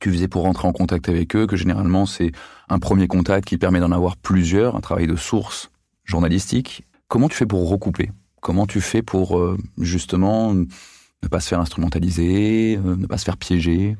tu 0.00 0.10
faisais 0.10 0.28
pour 0.28 0.42
rentrer 0.42 0.66
en 0.66 0.72
contact 0.72 1.08
avec 1.08 1.36
eux, 1.36 1.46
que 1.46 1.56
généralement 1.56 2.06
c'est 2.06 2.32
un 2.68 2.78
premier 2.78 3.06
contact 3.06 3.46
qui 3.46 3.58
permet 3.58 3.80
d'en 3.80 3.92
avoir 3.92 4.16
plusieurs, 4.16 4.74
un 4.74 4.80
travail 4.80 5.06
de 5.06 5.16
source 5.16 5.70
journalistique. 6.04 6.86
Comment 7.06 7.28
tu 7.28 7.36
fais 7.36 7.46
pour 7.46 7.68
recouper? 7.68 8.10
Comment 8.40 8.66
tu 8.66 8.80
fais 8.80 9.02
pour 9.02 9.38
euh, 9.38 9.58
justement 9.78 10.54
ne 10.54 11.28
pas 11.30 11.40
se 11.40 11.48
faire 11.48 11.60
instrumentaliser, 11.60 12.78
euh, 12.78 12.96
ne 12.96 13.06
pas 13.06 13.18
se 13.18 13.24
faire 13.24 13.36
piéger? 13.36 13.96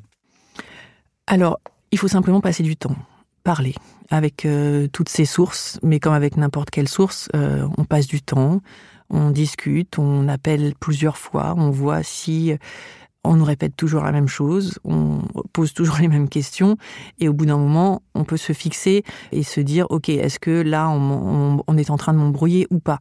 Alors, 1.26 1.60
il 1.92 1.98
faut 1.98 2.08
simplement 2.08 2.40
passer 2.40 2.62
du 2.62 2.76
temps, 2.76 2.96
parler 3.44 3.74
avec 4.08 4.46
euh, 4.46 4.88
toutes 4.88 5.10
ces 5.10 5.26
sources, 5.26 5.78
mais 5.82 6.00
comme 6.00 6.14
avec 6.14 6.38
n'importe 6.38 6.70
quelle 6.70 6.88
source, 6.88 7.28
on 7.34 7.84
passe 7.84 8.06
du 8.06 8.22
temps, 8.22 8.62
on 9.10 9.30
discute, 9.30 9.98
on 9.98 10.28
appelle 10.28 10.74
plusieurs 10.78 11.18
fois, 11.18 11.54
on 11.56 11.70
voit 11.70 12.02
si 12.02 12.54
on 13.22 13.34
nous 13.34 13.44
répète 13.44 13.76
toujours 13.76 14.02
la 14.02 14.12
même 14.12 14.28
chose, 14.28 14.78
on 14.84 15.20
pose 15.52 15.74
toujours 15.74 15.98
les 16.00 16.08
mêmes 16.08 16.28
questions, 16.28 16.76
et 17.18 17.28
au 17.28 17.32
bout 17.32 17.46
d'un 17.46 17.58
moment, 17.58 18.02
on 18.14 18.24
peut 18.24 18.38
se 18.38 18.52
fixer 18.52 19.04
et 19.32 19.42
se 19.42 19.60
dire, 19.60 19.86
ok, 19.90 20.08
est-ce 20.08 20.38
que 20.38 20.62
là, 20.62 20.88
on 20.88 21.76
est 21.76 21.90
en 21.90 21.96
train 21.96 22.12
de 22.12 22.18
m'embrouiller 22.18 22.66
ou 22.70 22.78
pas? 22.78 22.98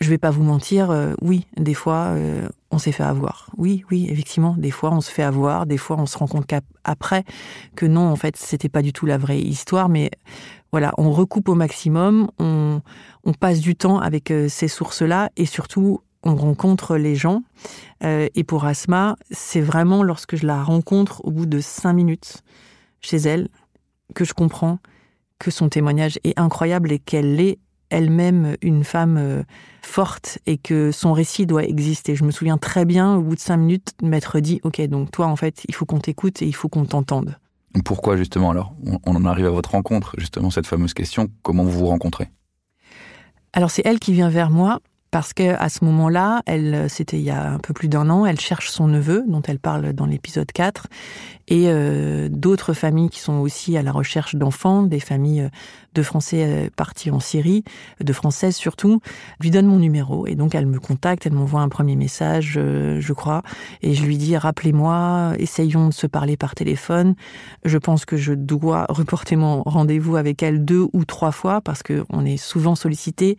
Je 0.00 0.08
vais 0.08 0.18
pas 0.18 0.30
vous 0.30 0.42
mentir, 0.42 0.90
euh, 0.90 1.12
oui, 1.20 1.46
des 1.58 1.74
fois, 1.74 2.14
euh, 2.14 2.48
on 2.70 2.78
s'est 2.78 2.92
fait 2.92 3.02
avoir. 3.02 3.50
Oui, 3.58 3.84
oui, 3.90 4.06
effectivement, 4.08 4.54
des 4.56 4.70
fois, 4.70 4.90
on 4.92 5.02
se 5.02 5.10
fait 5.10 5.22
avoir, 5.22 5.66
des 5.66 5.76
fois, 5.76 5.96
on 5.98 6.06
se 6.06 6.16
rend 6.16 6.26
compte 6.26 6.46
qu'après, 6.46 7.24
que 7.76 7.84
non, 7.84 8.08
en 8.08 8.16
fait, 8.16 8.34
c'était 8.38 8.70
pas 8.70 8.80
du 8.80 8.94
tout 8.94 9.04
la 9.04 9.18
vraie 9.18 9.40
histoire, 9.40 9.90
mais 9.90 10.10
voilà, 10.72 10.92
on 10.98 11.10
recoupe 11.10 11.48
au 11.48 11.54
maximum, 11.54 12.30
on, 12.38 12.80
passe 13.38 13.60
du 13.60 13.74
temps 13.76 13.98
avec 13.98 14.30
euh, 14.30 14.48
ces 14.48 14.68
sources-là, 14.68 15.30
et 15.36 15.46
surtout, 15.46 16.00
on 16.22 16.36
rencontre 16.36 16.96
les 16.96 17.14
gens. 17.14 17.42
Euh, 18.04 18.28
et 18.34 18.44
pour 18.44 18.64
Asma, 18.64 19.16
c'est 19.30 19.60
vraiment 19.60 20.02
lorsque 20.02 20.36
je 20.36 20.46
la 20.46 20.62
rencontre 20.62 21.24
au 21.24 21.30
bout 21.30 21.46
de 21.46 21.60
cinq 21.60 21.94
minutes 21.94 22.42
chez 23.00 23.16
elle 23.16 23.48
que 24.14 24.24
je 24.24 24.34
comprends 24.34 24.78
que 25.38 25.50
son 25.50 25.68
témoignage 25.68 26.18
est 26.24 26.38
incroyable 26.38 26.92
et 26.92 26.98
qu'elle 26.98 27.40
est 27.40 27.58
elle-même 27.88 28.56
une 28.62 28.84
femme 28.84 29.16
euh, 29.16 29.42
forte 29.82 30.38
et 30.46 30.58
que 30.58 30.92
son 30.92 31.12
récit 31.12 31.46
doit 31.46 31.64
exister. 31.64 32.14
Je 32.14 32.24
me 32.24 32.30
souviens 32.30 32.58
très 32.58 32.84
bien, 32.84 33.16
au 33.16 33.22
bout 33.22 33.34
de 33.34 33.40
cinq 33.40 33.56
minutes, 33.56 33.94
m'être 34.02 34.38
dit, 34.40 34.60
OK, 34.62 34.80
donc 34.82 35.10
toi, 35.10 35.26
en 35.26 35.36
fait, 35.36 35.62
il 35.68 35.74
faut 35.74 35.86
qu'on 35.86 35.98
t'écoute 35.98 36.42
et 36.42 36.46
il 36.46 36.54
faut 36.54 36.68
qu'on 36.68 36.84
t'entende. 36.84 37.36
Pourquoi 37.84 38.16
justement 38.16 38.50
alors 38.50 38.74
on, 39.06 39.14
en 39.14 39.24
arrive 39.24 39.46
à 39.46 39.50
votre 39.50 39.72
rencontre, 39.72 40.14
justement 40.18 40.50
cette 40.50 40.66
fameuse 40.66 40.94
question, 40.94 41.28
comment 41.42 41.64
vous 41.64 41.70
vous 41.70 41.86
rencontrez? 41.86 42.28
Alors 43.52 43.70
c'est 43.70 43.82
elle 43.84 43.98
qui 43.98 44.12
vient 44.12 44.28
vers 44.28 44.50
moi 44.50 44.80
parce 45.10 45.32
que 45.32 45.54
à 45.54 45.68
ce 45.68 45.84
moment-là, 45.84 46.42
elle, 46.46 46.88
c'était 46.88 47.18
il 47.18 47.24
y 47.24 47.30
a 47.30 47.50
un 47.52 47.58
peu 47.58 47.74
plus 47.74 47.88
d'un 47.88 48.08
an, 48.10 48.26
elle 48.26 48.40
cherche 48.40 48.70
son 48.70 48.88
neveu 48.88 49.24
dont 49.26 49.42
elle 49.42 49.58
parle 49.58 49.92
dans 49.92 50.06
l'épisode 50.06 50.50
4 50.52 50.86
et 51.48 51.64
euh, 51.66 52.28
d'autres 52.30 52.74
familles 52.74 53.10
qui 53.10 53.18
sont 53.18 53.38
aussi 53.38 53.76
à 53.76 53.82
la 53.82 53.90
recherche 53.90 54.36
d'enfants, 54.36 54.84
des 54.84 55.00
familles 55.00 55.42
euh, 55.42 55.48
de 55.94 56.02
Français 56.02 56.44
euh, 56.46 56.68
partis 56.74 57.10
en 57.10 57.20
Syrie, 57.20 57.64
de 58.00 58.12
Françaises 58.12 58.56
surtout, 58.56 59.00
lui 59.40 59.50
donne 59.50 59.66
mon 59.66 59.78
numéro 59.78 60.26
et 60.26 60.34
donc 60.34 60.54
elle 60.54 60.66
me 60.66 60.78
contacte, 60.78 61.26
elle 61.26 61.32
m'envoie 61.32 61.60
un 61.60 61.68
premier 61.68 61.96
message, 61.96 62.54
euh, 62.56 63.00
je 63.00 63.12
crois, 63.12 63.42
et 63.82 63.94
je 63.94 64.04
lui 64.04 64.16
dis 64.16 64.36
rappelez-moi, 64.36 65.32
essayons 65.38 65.88
de 65.88 65.92
se 65.92 66.06
parler 66.06 66.36
par 66.36 66.54
téléphone. 66.54 67.14
Je 67.64 67.78
pense 67.78 68.04
que 68.04 68.16
je 68.16 68.32
dois 68.32 68.86
reporter 68.88 69.36
mon 69.36 69.62
rendez-vous 69.64 70.16
avec 70.16 70.42
elle 70.42 70.64
deux 70.64 70.86
ou 70.92 71.04
trois 71.04 71.32
fois 71.32 71.60
parce 71.60 71.82
que 71.82 72.04
on 72.10 72.24
est 72.24 72.36
souvent 72.36 72.74
sollicité 72.74 73.36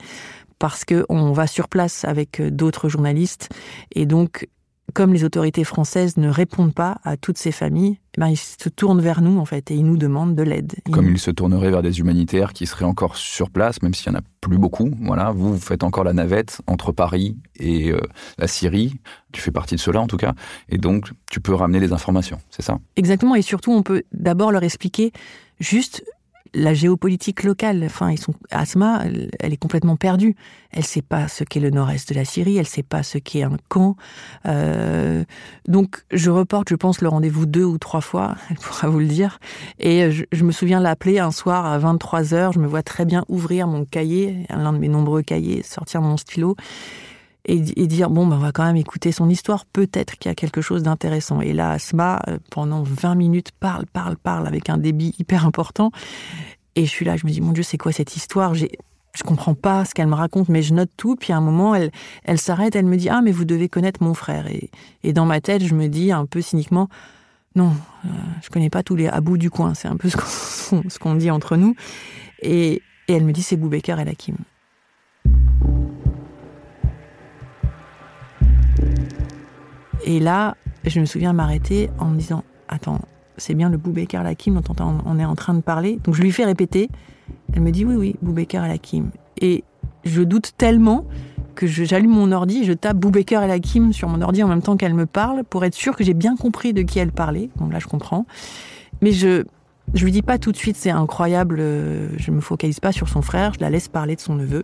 parce 0.62 0.86
qu'on 0.86 1.32
va 1.32 1.48
sur 1.48 1.68
place 1.68 2.06
avec 2.06 2.39
euh, 2.39 2.51
d'autres 2.51 2.88
journalistes. 2.88 3.50
Et 3.94 4.06
donc, 4.06 4.48
comme 4.94 5.12
les 5.12 5.24
autorités 5.24 5.63
françaises 5.63 6.18
ne 6.18 6.30
répondent 6.30 6.74
pas 6.74 7.00
à 7.03 7.18
toutes 7.18 7.39
ces 7.39 7.51
familles, 7.51 7.98
eh 8.15 8.22
ben, 8.22 8.27
ils 8.27 8.38
se 8.38 8.70
tournent 8.70 9.01
vers 9.01 9.22
nous, 9.22 9.39
en 9.39 9.46
fait, 9.46 9.72
et 9.72 9.74
ils 9.74 9.84
nous 9.84 9.98
demandent 9.98 10.36
de 10.36 10.44
l'aide. 10.44 10.75
Comme 10.91 11.10
ils 11.10 11.18
se 11.18 11.32
tourneraient 11.32 11.72
vers 11.72 11.82
des 11.82 12.00
humanitaires 12.00 12.53
qui 12.53 12.68
seraient 12.68 12.86
encore 12.86 13.15
sur 13.15 13.50
place, 13.50 13.82
même 13.82 13.96
s'il 13.96 14.12
y 14.12 14.15
en 14.15 14.20
a 14.20 14.22
plus 14.39 14.60
beaucoup. 14.60 14.91
Voilà, 15.01 15.32
vous, 15.32 15.53
vous 15.53 15.60
faites 15.60 15.84
encore 15.84 16.03
la 16.03 16.13
navette 16.13 16.62
entre 16.68 16.91
Paris 16.91 17.38
et 17.56 17.91
euh, 17.91 18.00
la 18.38 18.46
Syrie. 18.46 18.94
Tu 19.32 19.41
fais 19.41 19.51
partie 19.51 19.75
de 19.75 19.80
cela 19.80 20.00
en 20.00 20.08
tout 20.08 20.18
cas, 20.18 20.34
et 20.70 20.77
donc 20.77 21.10
tu 21.32 21.39
peux 21.39 21.56
ramener 21.56 21.80
des 21.80 21.91
informations. 21.91 22.38
C'est 22.51 22.62
ça? 22.62 22.77
Exactement, 22.98 23.34
et 23.34 23.41
surtout, 23.41 23.72
on 23.72 23.82
peut 23.82 24.03
d'abord 24.12 24.51
leur 24.51 24.62
expliquer 24.62 25.12
juste 25.60 26.03
la 26.53 26.74
géopolitique 26.74 27.43
locale. 27.43 27.84
Enfin, 27.86 28.12
ils 28.12 28.20
sont 28.20 28.34
Asma, 28.50 29.03
elle 29.39 29.53
est 29.53 29.58
complètement 29.58 29.96
perdue. 29.96 30.36
Elle 30.72 30.86
sait 30.86 31.01
pas 31.01 31.27
ce 31.27 31.43
qu'est 31.43 31.60
le 31.60 31.70
nord-est 31.70 32.10
de 32.10 32.15
la 32.15 32.25
Syrie, 32.25 32.58
elle 32.58 32.67
sait 32.67 32.84
pas 32.84 33.03
ce 33.03 33.17
qu'est 33.17 33.43
un 33.43 33.58
camp. 33.70 33.96
Euh, 34.46 35.24
donc, 35.67 36.03
je 36.12 36.29
reporte, 36.29 36.70
je 36.70 36.75
pense, 36.75 37.01
le 37.01 37.10
rendez-vous 37.10 37.46
deux 37.46 37.65
ou 37.65 37.77
trois 37.77 38.01
fois. 38.01 38.36
Elle 38.50 38.58
pourra 38.58 38.88
vous 38.88 39.00
le 39.00 39.08
dire. 39.08 39.39
Et 39.79 40.12
je, 40.12 40.24
je 40.31 40.43
me 40.43 40.51
souviens 40.51 40.79
l'appeler 40.79 41.20
un 41.20 41.31
soir 41.31 41.65
à 41.65 41.77
23 41.77 42.22
h 42.22 42.53
Je 42.53 42.60
me 42.60 42.67
vois 42.67 42.84
très 42.84 43.05
bien 43.05 43.25
ouvrir 43.27 43.67
mon 43.67 43.86
cahier, 43.86 44.46
l'un 44.50 44.74
de 44.74 44.77
mes 44.77 44.88
nombreux 44.88 45.22
cahiers, 45.22 45.63
sortir 45.63 46.01
mon 46.01 46.17
stylo 46.17 46.55
et, 47.45 47.60
dire 47.60 48.10
bon 48.10 48.27
ben 48.27 48.36
on 48.36 48.39
va 48.39 48.51
quand 48.51 48.65
même 48.65 48.75
écouter 48.75 49.12
son 49.12 49.27
histoire 49.29 49.65
peut-être 49.65 50.17
qu'il 50.17 50.29
y 50.29 50.31
a 50.31 50.36
quelque 50.36 50.62
chose 50.62 50.83
d'intéressant 50.83 51.41
et 51.41 51.53
là 51.53 51.71
Asma 51.71 52.21
euh, 52.27 52.38
pendant 52.51 52.83
20 52.83 53.15
minutes 53.15 53.51
parle 53.60 53.86
parle 53.88 54.15
parle 54.15 54.48
avec 54.48 54.69
un 54.69 54.77
débit 54.77 55.15
hyper 55.17 55.45
important 55.45 55.91
et 56.75 56.86
je 56.86 56.89
suis 56.89 57.05
là 57.05 57.17
je 57.17 57.25
me 57.25 57.31
dis 57.31 57.41
mon 57.41 57.51
dieu 57.51 57.63
c'est 57.63 57.77
quoi 57.77 57.91
cette 57.91 58.15
histoire? 58.15 58.53
J'ai 58.53 58.69
je 59.13 59.24
comprends 59.24 59.55
pas 59.55 59.86
ce 59.86 59.93
qu'elle 59.93 60.07
me 60.07 60.15
raconte, 60.15 60.50
mais 60.50 60.62
je 60.62 60.74
note 60.74 60.89
tout. 60.95 61.15
Puis 61.15 61.33
à 61.33 61.38
un 61.38 61.41
moment, 61.41 61.75
elle, 61.75 61.91
elle 62.24 62.39
s'arrête, 62.39 62.75
elle 62.75 62.86
me 62.86 62.98
dit 62.98 63.10
Ah, 63.10 63.21
mais 63.21 63.31
vous 63.31 63.45
devez 63.45 63.69
connaître 63.69 64.01
mon 64.03 64.13
frère. 64.13 64.48
Et, 64.48 64.69
et 65.03 65.13
dans 65.13 65.25
ma 65.25 65.41
tête, 65.41 65.63
je 65.63 65.75
me 65.75 65.88
dis 65.88 66.12
un 66.12 66.25
peu 66.25 66.41
cyniquement 66.41 66.88
Non, 67.55 67.74
euh, 68.05 68.10
je 68.41 68.50
connais 68.50 68.69
pas 68.69 68.83
tous 68.83 68.95
les 68.95 69.07
à 69.07 69.21
bout 69.21 69.38
du 69.38 69.50
coin. 69.50 69.74
C'est 69.74 69.88
un 69.88 69.98
peu 69.98 70.10
ce 70.10 70.17
qu'on 70.17 70.83
ce 70.89 71.00
qu'on 71.00 71.15
dit 71.15 71.31
entre 71.31 71.57
nous. 71.57 71.75
Et, 72.41 72.81
et 73.07 73.13
elle 73.13 73.25
me 73.25 73.33
dit 73.33 73.43
C'est 73.43 73.57
Boubaker 73.57 74.00
et 74.00 74.07
Hakim. 74.07 74.38
Et 80.05 80.20
là, 80.20 80.55
je 80.86 81.00
me 81.00 81.05
souviens 81.05 81.34
m'arrêter 81.34 81.89
en 82.00 82.05
me 82.05 82.17
disant 82.17 82.43
Attends, 82.67 83.01
c'est 83.38 83.53
bien 83.53 83.70
le 83.70 83.77
Boubaker 83.77 84.25
Hakim 84.25 84.62
dont 84.62 84.75
on 85.05 85.20
est 85.20 85.25
en 85.25 85.36
train 85.36 85.53
de 85.53 85.62
parler. 85.62 86.00
Donc 86.03 86.15
je 86.15 86.22
lui 86.22 86.31
fais 86.31 86.46
répéter. 86.46 86.89
Elle 87.53 87.62
me 87.62 87.72
dit 87.72 87.86
oui, 87.86 87.96
oui, 87.96 88.15
Boubaker 88.22 88.63
El 88.63 88.72
Hakim. 88.72 89.12
Et 89.39 89.63
je 90.05 90.22
doute 90.22 90.53
tellement 90.58 91.05
que 91.55 91.67
j'allume 91.67 92.12
mon 92.12 92.31
ordi, 92.31 92.63
je 92.63 92.74
tape 92.74 92.98
Boubaker 92.98 93.43
El 93.43 93.51
Hakim 93.51 93.93
sur 93.93 94.08
mon 94.08 94.22
ordi 94.22 94.41
en 94.43 94.48
même 94.48 94.62
temps 94.62 94.77
qu'elle 94.77 94.93
me 94.93 95.05
parle 95.05 95.43
pour 95.43 95.65
être 95.65 95.75
sûr 95.75 95.96
que 95.96 96.03
j'ai 96.03 96.13
bien 96.13 96.36
compris 96.36 96.74
de 96.74 96.81
qui 96.81 97.00
elle 97.00 97.12
parlait. 97.12 97.50
Donc 97.58 97.74
là, 97.74 97.79
je 97.79 97.88
comprends. 97.88 98.25
Mais 99.01 99.12
je, 99.12 99.43
je 99.93 100.05
lui 100.05 100.12
dis 100.12 100.22
pas 100.22 100.38
tout 100.38 100.51
de 100.51 100.58
suite, 100.58 100.77
c'est 100.77 100.91
incroyable, 100.91 101.58
euh, 101.60 102.10
je 102.17 102.31
me 102.31 102.39
focalise 102.39 102.79
pas 102.79 102.91
sur 102.91 103.10
son 103.10 103.22
frère, 103.22 103.53
je 103.53 103.60
la 103.60 103.70
laisse 103.70 103.88
parler 103.88 104.15
de 104.15 104.22
son 104.22 104.36
neveu. 104.36 104.63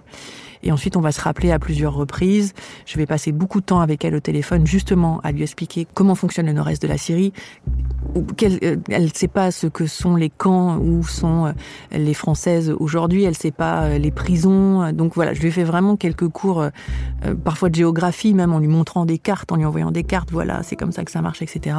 Et 0.67 0.71
ensuite, 0.73 0.97
on 0.97 1.01
va 1.01 1.13
se 1.13 1.21
rappeler 1.21 1.53
à 1.53 1.59
plusieurs 1.59 1.93
reprises. 1.93 2.53
Je 2.85 2.97
vais 2.97 3.05
passer 3.05 3.31
beaucoup 3.31 3.61
de 3.61 3.65
temps 3.65 3.79
avec 3.79 4.03
elle 4.03 4.13
au 4.15 4.19
téléphone, 4.19 4.67
justement, 4.67 5.21
à 5.23 5.31
lui 5.31 5.41
expliquer 5.41 5.87
comment 5.93 6.13
fonctionne 6.13 6.45
le 6.45 6.51
nord-est 6.51 6.81
de 6.81 6.89
la 6.89 6.97
Syrie. 6.97 7.31
Euh, 8.17 8.75
elle 8.89 9.03
ne 9.03 9.09
sait 9.13 9.29
pas 9.29 9.51
ce 9.51 9.67
que 9.67 9.87
sont 9.87 10.17
les 10.17 10.29
camps, 10.29 10.77
où 10.77 11.05
sont 11.05 11.45
euh, 11.45 11.51
les 11.93 12.13
Françaises 12.13 12.75
aujourd'hui. 12.81 13.23
Elle 13.23 13.29
ne 13.29 13.35
sait 13.35 13.51
pas 13.51 13.83
euh, 13.83 13.97
les 13.97 14.11
prisons. 14.11 14.91
Donc 14.91 15.15
voilà, 15.15 15.33
je 15.33 15.39
lui 15.39 15.47
ai 15.47 15.51
fait 15.51 15.63
vraiment 15.63 15.95
quelques 15.95 16.27
cours, 16.27 16.67
parfois 17.45 17.69
de 17.69 17.75
géographie, 17.75 18.33
même 18.33 18.51
en 18.51 18.59
lui 18.59 18.67
montrant 18.67 19.05
des 19.05 19.19
cartes, 19.19 19.53
en 19.53 19.55
lui 19.55 19.63
envoyant 19.63 19.91
des 19.91 20.03
cartes. 20.03 20.31
Voilà, 20.33 20.63
c'est 20.63 20.75
comme 20.75 20.91
ça 20.91 21.05
que 21.05 21.11
ça 21.11 21.21
marche, 21.21 21.41
etc. 21.41 21.77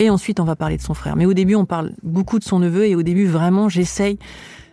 Et 0.00 0.10
ensuite, 0.10 0.40
on 0.40 0.44
va 0.44 0.56
parler 0.56 0.78
de 0.78 0.82
son 0.82 0.94
frère. 0.94 1.14
Mais 1.14 1.26
au 1.26 1.32
début, 1.32 1.54
on 1.54 1.64
parle 1.64 1.92
beaucoup 2.02 2.40
de 2.40 2.44
son 2.44 2.58
neveu. 2.58 2.86
Et 2.86 2.96
au 2.96 3.04
début, 3.04 3.26
vraiment, 3.26 3.68
j'essaye 3.68 4.18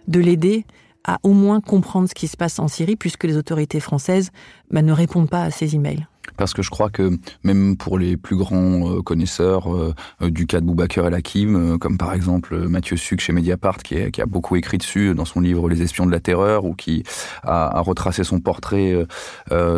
de 0.07 0.19
l'aider 0.19 0.65
à 1.05 1.19
au 1.23 1.33
moins 1.33 1.61
comprendre 1.61 2.07
ce 2.09 2.13
qui 2.13 2.27
se 2.27 2.37
passe 2.37 2.59
en 2.59 2.67
Syrie, 2.67 2.95
puisque 2.95 3.23
les 3.23 3.37
autorités 3.37 3.79
françaises 3.79 4.31
bah, 4.71 4.81
ne 4.81 4.91
répondent 4.91 5.29
pas 5.29 5.43
à 5.43 5.51
ces 5.51 5.75
emails. 5.75 6.07
Parce 6.37 6.53
que 6.53 6.61
je 6.61 6.69
crois 6.69 6.89
que 6.89 7.17
même 7.43 7.77
pour 7.77 7.99
les 7.99 8.17
plus 8.17 8.35
grands 8.35 8.89
euh, 8.89 9.01
connaisseurs 9.01 9.73
euh, 9.73 9.93
du 10.21 10.47
cas 10.47 10.61
de 10.61 10.65
Boubaker 10.65 11.05
El 11.05 11.13
Hakim, 11.13 11.55
euh, 11.55 11.77
comme 11.77 11.97
par 11.97 12.13
exemple 12.13 12.67
Mathieu 12.67 12.97
Suc 12.97 13.19
chez 13.19 13.33
Mediapart, 13.33 13.77
qui, 13.77 13.95
a 13.95 14.25
beaucoup 14.25 14.55
écrit 14.55 14.77
dessus 14.77 15.13
dans 15.13 15.25
son 15.25 15.41
livre 15.41 15.69
Les 15.69 15.81
espions 15.81 16.05
de 16.05 16.11
la 16.11 16.19
terreur, 16.19 16.65
ou 16.65 16.73
qui 16.73 17.03
a, 17.43 17.79
retracé 17.81 18.23
son 18.23 18.39
portrait 18.39 19.05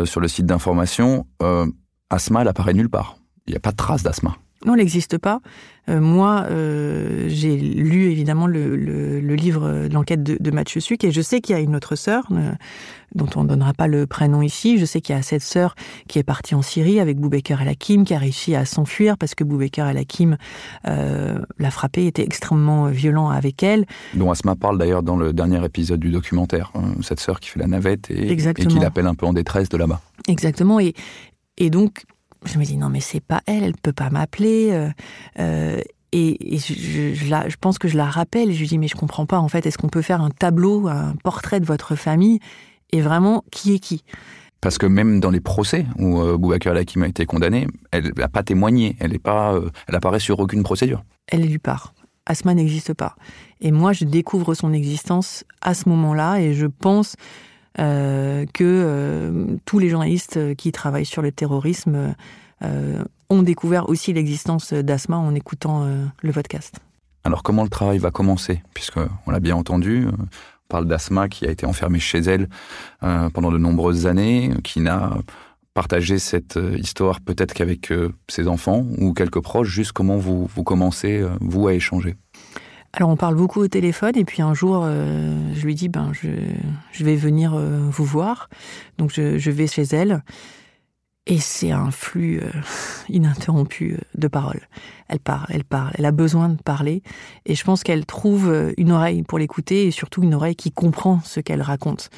sur 0.04 0.20
le 0.20 0.28
site 0.28 0.46
d'information, 0.46 1.26
Asma, 2.10 2.42
elle 2.42 2.48
apparaît 2.48 2.74
nulle 2.74 2.88
part. 2.88 3.16
Il 3.46 3.50
n'y 3.50 3.56
a 3.56 3.60
pas 3.60 3.72
de 3.72 3.76
trace 3.76 4.02
d'Asma. 4.02 4.36
Non, 4.64 4.74
elle 4.74 4.80
n'existe 4.80 5.18
pas. 5.18 5.40
Euh, 5.88 6.00
moi, 6.00 6.46
euh, 6.50 7.26
j'ai 7.28 7.56
lu 7.56 8.10
évidemment 8.10 8.46
le, 8.46 8.74
livre 9.36 9.86
de 9.88 9.92
l'enquête 9.92 10.22
de, 10.22 10.50
Mathieu 10.50 10.80
Suc 10.80 11.04
et 11.04 11.12
je 11.12 11.20
sais 11.20 11.40
qu'il 11.40 11.54
y 11.54 11.58
a 11.58 11.60
une 11.60 11.76
autre 11.76 11.94
sœur 11.94 12.24
euh, 12.32 12.52
dont 13.14 13.28
on 13.36 13.44
ne 13.44 13.48
donnera 13.48 13.74
pas 13.74 13.86
le 13.86 14.06
prénom 14.06 14.42
ici. 14.42 14.78
Je 14.78 14.84
sais 14.84 15.00
qu'il 15.00 15.14
y 15.14 15.18
a 15.18 15.22
cette 15.22 15.42
sœur 15.42 15.74
qui 16.08 16.18
est 16.18 16.24
partie 16.24 16.54
en 16.54 16.62
Syrie 16.62 16.98
avec 16.98 17.18
Boubaker 17.18 17.60
El 17.60 17.68
Hakim, 17.68 18.04
qui 18.04 18.14
a 18.14 18.18
réussi 18.18 18.54
à 18.56 18.64
s'enfuir 18.64 19.18
parce 19.18 19.34
que 19.34 19.44
Boubaker 19.44 19.86
El 19.88 19.98
Hakim 19.98 20.36
l'a 20.84 21.70
frappée, 21.70 22.06
était 22.06 22.24
extrêmement 22.24 22.86
violent 22.86 23.28
avec 23.28 23.62
elle. 23.62 23.84
Dont 24.14 24.30
Asma 24.30 24.56
parle 24.56 24.78
d'ailleurs 24.78 25.02
dans 25.02 25.16
le 25.16 25.32
dernier 25.32 25.62
épisode 25.64 26.00
du 26.00 26.10
documentaire, 26.10 26.72
hein, 26.74 26.94
cette 27.02 27.20
sœur 27.20 27.38
qui 27.40 27.50
fait 27.50 27.60
la 27.60 27.66
navette 27.66 28.10
et, 28.10 28.32
et 28.32 28.36
qui 28.36 28.78
l'appelle 28.78 29.06
un 29.06 29.14
peu 29.14 29.26
en 29.26 29.32
détresse 29.32 29.68
de 29.68 29.76
là-bas. 29.76 30.00
Exactement. 30.26 30.80
Et, 30.80 30.94
et 31.58 31.70
donc, 31.70 32.04
je 32.44 32.58
me 32.58 32.64
dis 32.64 32.76
non 32.76 32.88
mais 32.88 33.00
c'est 33.00 33.20
pas 33.20 33.40
elle, 33.46 33.64
elle 33.64 33.76
peut 33.76 33.92
pas 33.92 34.10
m'appeler. 34.10 34.70
Euh, 34.72 34.88
euh, 35.38 35.80
et, 36.12 36.58
je, 36.58 37.14
je, 37.14 37.56
pense 37.60 37.78
que 37.78 37.88
je 37.88 37.96
la 37.96 38.06
rappelle. 38.06 38.50
Et 38.50 38.54
je 38.54 38.60
lui 38.60 38.68
dis 38.68 38.78
mais 38.78 38.88
je 38.88 38.96
comprends 38.96 39.26
pas 39.26 39.38
en 39.38 39.48
fait. 39.48 39.66
Est-ce 39.66 39.78
qu'on 39.78 39.88
peut 39.88 40.02
faire 40.02 40.22
un 40.22 40.30
tableau, 40.30 40.88
un 40.88 41.14
portrait 41.22 41.60
de 41.60 41.66
votre 41.66 41.96
famille 41.96 42.40
et 42.92 43.00
vraiment 43.00 43.44
qui 43.50 43.74
est 43.74 43.78
qui? 43.78 44.02
Parce 44.60 44.78
que 44.78 44.86
même 44.86 45.20
dans 45.20 45.30
les 45.30 45.40
procès 45.40 45.86
où 45.98 46.20
euh, 46.20 46.36
Boubacar 46.36 46.74
Lakim 46.74 47.02
a 47.02 47.08
été 47.08 47.26
condamné, 47.26 47.66
elle 47.92 48.12
n'a 48.16 48.28
pas 48.28 48.42
témoigné, 48.42 48.96
elle 49.00 49.14
est 49.14 49.20
pas, 49.20 49.54
euh, 49.54 49.70
elle 49.86 49.94
apparaît 49.94 50.20
sur 50.20 50.40
aucune 50.40 50.62
procédure. 50.62 51.04
Elle 51.28 51.44
est 51.44 51.48
du 51.48 51.58
part. 51.58 51.94
Asma 52.26 52.54
n'existe 52.54 52.94
pas. 52.94 53.14
Et 53.60 53.70
moi, 53.70 53.92
je 53.92 54.04
découvre 54.04 54.54
son 54.54 54.72
existence 54.72 55.44
à 55.60 55.74
ce 55.74 55.88
moment-là, 55.88 56.40
et 56.40 56.54
je 56.54 56.66
pense 56.66 57.14
que 57.76 58.64
euh, 58.64 59.56
tous 59.64 59.78
les 59.78 59.88
journalistes 59.88 60.54
qui 60.56 60.72
travaillent 60.72 61.06
sur 61.06 61.22
le 61.22 61.32
terrorisme 61.32 62.14
euh, 62.62 63.04
ont 63.28 63.42
découvert 63.42 63.88
aussi 63.88 64.12
l'existence 64.12 64.72
d'Asma 64.72 65.16
en 65.16 65.34
écoutant 65.34 65.86
le 66.22 66.32
podcast. 66.32 66.76
Alors 67.24 67.42
comment 67.42 67.64
le 67.64 67.68
travail 67.68 67.98
va 67.98 68.10
commencer? 68.10 68.62
Puisque 68.72 68.98
on 69.26 69.30
l'a 69.30 69.40
bien 69.40 69.56
entendu, 69.56 70.06
on 70.06 70.26
parle 70.68 70.86
d'Asma 70.86 71.28
qui 71.28 71.46
a 71.46 71.50
été 71.50 71.66
enfermée 71.66 71.98
chez 71.98 72.18
elle 72.18 72.48
pendant 73.00 73.50
de 73.50 73.58
nombreuses 73.58 74.06
années, 74.06 74.52
qui 74.62 74.80
n'a 74.80 75.18
partagé 75.74 76.20
cette 76.20 76.58
histoire 76.78 77.20
peut-être 77.20 77.52
qu'avec 77.52 77.92
ses 78.28 78.46
enfants 78.46 78.86
ou 78.98 79.12
quelques 79.12 79.40
proches. 79.40 79.68
Juste 79.68 79.92
comment 79.92 80.18
vous, 80.18 80.46
vous 80.46 80.62
commencez, 80.62 81.26
vous, 81.40 81.66
à 81.66 81.74
échanger? 81.74 82.14
Alors 82.96 83.10
on 83.10 83.16
parle 83.16 83.34
beaucoup 83.34 83.60
au 83.60 83.68
téléphone 83.68 84.16
et 84.16 84.24
puis 84.24 84.40
un 84.40 84.54
jour 84.54 84.80
euh, 84.82 85.52
je 85.54 85.66
lui 85.66 85.74
dis 85.74 85.90
ben 85.90 86.12
je, 86.14 86.28
je 86.92 87.04
vais 87.04 87.14
venir 87.14 87.52
euh, 87.54 87.86
vous 87.90 88.06
voir 88.06 88.48
donc 88.96 89.12
je, 89.12 89.36
je, 89.36 89.50
vais 89.50 89.66
chez 89.66 89.82
elle 89.82 90.24
et 91.26 91.38
c'est 91.38 91.72
un 91.72 91.90
flux 91.90 92.40
euh, 92.40 92.48
ininterrompu 93.10 93.98
de 94.14 94.28
paroles. 94.28 94.62
Elle 95.08 95.18
parle, 95.18 95.46
elle 95.50 95.64
parle, 95.64 95.90
elle 95.98 96.06
a 96.06 96.10
besoin 96.10 96.48
de 96.48 96.56
parler 96.56 97.02
et 97.44 97.54
je 97.54 97.64
pense 97.64 97.82
qu'elle 97.82 98.06
trouve 98.06 98.72
une 98.78 98.92
oreille 98.92 99.22
pour 99.22 99.38
l'écouter 99.38 99.86
et 99.86 99.90
surtout 99.90 100.22
une 100.22 100.34
oreille 100.34 100.56
qui 100.56 100.72
comprend 100.72 101.20
ce 101.22 101.40
qu'elle 101.40 101.62
raconte 101.62 102.08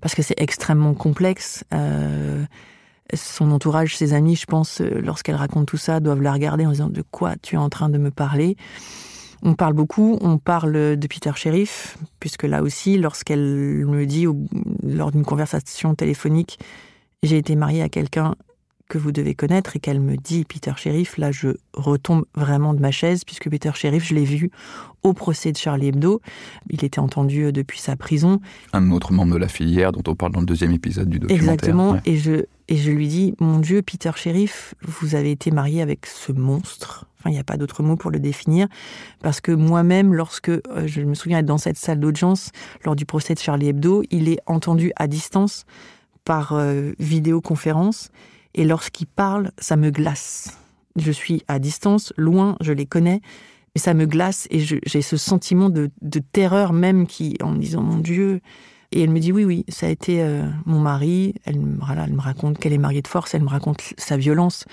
parce 0.00 0.14
que 0.14 0.22
c'est 0.22 0.40
extrêmement 0.40 0.94
complexe. 0.94 1.64
son 3.12 3.50
entourage, 3.50 3.96
ses 3.96 4.12
amis, 4.12 4.36
je 4.36 4.46
pense, 4.46 4.80
lorsqu'elle 4.80 5.34
raconte 5.34 5.66
tout 5.66 5.76
ça, 5.76 5.98
doivent 5.98 6.22
la 6.22 6.32
regarder 6.32 6.64
en 6.66 6.70
disant 6.70 6.88
de 6.88 7.02
quoi 7.02 7.34
tu 7.42 7.56
es 7.56 7.58
en 7.58 7.68
train 7.68 7.88
de 7.88 7.98
me 7.98 8.12
parler? 8.12 8.56
On 9.42 9.54
parle 9.54 9.74
beaucoup, 9.74 10.18
on 10.20 10.38
parle 10.38 10.72
de 10.72 11.06
Peter 11.06 11.32
Sheriff, 11.34 11.96
puisque 12.18 12.44
là 12.44 12.62
aussi, 12.62 12.98
lorsqu'elle 12.98 13.86
me 13.86 14.04
dit, 14.04 14.26
lors 14.82 15.10
d'une 15.10 15.24
conversation 15.24 15.94
téléphonique, 15.94 16.58
j'ai 17.22 17.38
été 17.38 17.56
mariée 17.56 17.82
à 17.82 17.88
quelqu'un 17.88 18.34
que 18.90 18.98
vous 18.98 19.12
devez 19.12 19.34
connaître 19.34 19.76
et 19.76 19.78
qu'elle 19.78 20.00
me 20.00 20.16
dit 20.16 20.44
Peter 20.44 20.72
Sheriff, 20.76 21.16
là 21.16 21.30
je 21.30 21.50
retombe 21.72 22.24
vraiment 22.34 22.74
de 22.74 22.80
ma 22.80 22.90
chaise 22.90 23.24
puisque 23.24 23.48
Peter 23.48 23.70
Sheriff, 23.72 24.04
je 24.04 24.14
l'ai 24.14 24.24
vu 24.24 24.50
au 25.02 25.14
procès 25.14 25.52
de 25.52 25.56
Charlie 25.56 25.88
Hebdo. 25.88 26.20
Il 26.68 26.84
était 26.84 26.98
entendu 26.98 27.44
euh, 27.44 27.52
depuis 27.52 27.78
sa 27.78 27.96
prison. 27.96 28.40
Un 28.74 28.90
autre 28.90 29.12
membre 29.12 29.34
de 29.34 29.38
la 29.38 29.48
filière 29.48 29.92
dont 29.92 30.02
on 30.10 30.16
parle 30.16 30.32
dans 30.32 30.40
le 30.40 30.46
deuxième 30.46 30.72
épisode 30.72 31.08
du 31.08 31.20
documentaire. 31.20 31.52
Exactement. 31.52 32.00
Et, 32.04 32.16
je, 32.16 32.44
et 32.68 32.76
je 32.76 32.90
lui 32.90 33.08
dis, 33.08 33.34
mon 33.40 33.60
Dieu, 33.60 33.80
Peter 33.80 34.10
Sheriff, 34.16 34.74
vous 34.82 35.14
avez 35.14 35.30
été 35.30 35.52
marié 35.52 35.80
avec 35.80 36.06
ce 36.06 36.32
monstre. 36.32 37.06
Enfin, 37.20 37.30
il 37.30 37.34
n'y 37.34 37.38
a 37.38 37.44
pas 37.44 37.58
d'autre 37.58 37.82
mot 37.82 37.96
pour 37.96 38.10
le 38.10 38.18
définir. 38.18 38.66
Parce 39.22 39.40
que 39.40 39.52
moi-même, 39.52 40.14
lorsque 40.14 40.48
euh, 40.48 40.60
je 40.86 41.02
me 41.02 41.14
souviens 41.14 41.38
être 41.38 41.46
dans 41.46 41.58
cette 41.58 41.76
salle 41.76 42.00
d'audience 42.00 42.50
lors 42.84 42.96
du 42.96 43.04
procès 43.04 43.34
de 43.34 43.38
Charlie 43.38 43.68
Hebdo, 43.68 44.02
il 44.10 44.28
est 44.28 44.40
entendu 44.46 44.92
à 44.96 45.06
distance 45.06 45.66
par 46.24 46.52
euh, 46.52 46.92
vidéoconférence 46.98 48.10
et 48.54 48.64
lorsqu'ils 48.64 49.06
parlent, 49.06 49.52
ça 49.58 49.76
me 49.76 49.90
glace. 49.90 50.58
Je 50.96 51.12
suis 51.12 51.42
à 51.46 51.58
distance, 51.58 52.12
loin, 52.16 52.56
je 52.60 52.72
les 52.72 52.86
connais, 52.86 53.20
mais 53.74 53.80
ça 53.80 53.94
me 53.94 54.06
glace 54.06 54.48
et 54.50 54.58
j'ai 54.58 55.02
ce 55.02 55.16
sentiment 55.16 55.70
de, 55.70 55.90
terreur 56.32 56.72
même 56.72 57.06
qui, 57.06 57.36
en 57.42 57.52
me 57.52 57.58
disant 57.58 57.82
mon 57.82 57.98
Dieu. 57.98 58.40
Et 58.92 59.02
elle 59.02 59.10
me 59.10 59.20
dit 59.20 59.32
oui, 59.32 59.44
oui, 59.44 59.64
ça 59.68 59.86
a 59.86 59.88
été 59.88 60.22
euh, 60.22 60.42
mon 60.66 60.80
mari. 60.80 61.34
Elle, 61.44 61.60
me 61.60 62.20
raconte 62.20 62.58
qu'elle 62.58 62.72
est 62.72 62.78
mariée 62.78 63.02
de 63.02 63.08
force, 63.08 63.34
elle 63.34 63.42
me 63.42 63.48
raconte 63.48 63.82
sa 63.96 64.16
violence. 64.16 64.64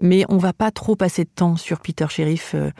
Mais 0.00 0.24
on 0.28 0.38
va 0.38 0.52
pas 0.52 0.70
trop 0.70 0.96
passer 0.96 1.24
de 1.24 1.30
temps 1.34 1.56
sur 1.56 1.80
Peter 1.80 2.06
Sheriff. 2.08 2.52
Euh, 2.54 2.70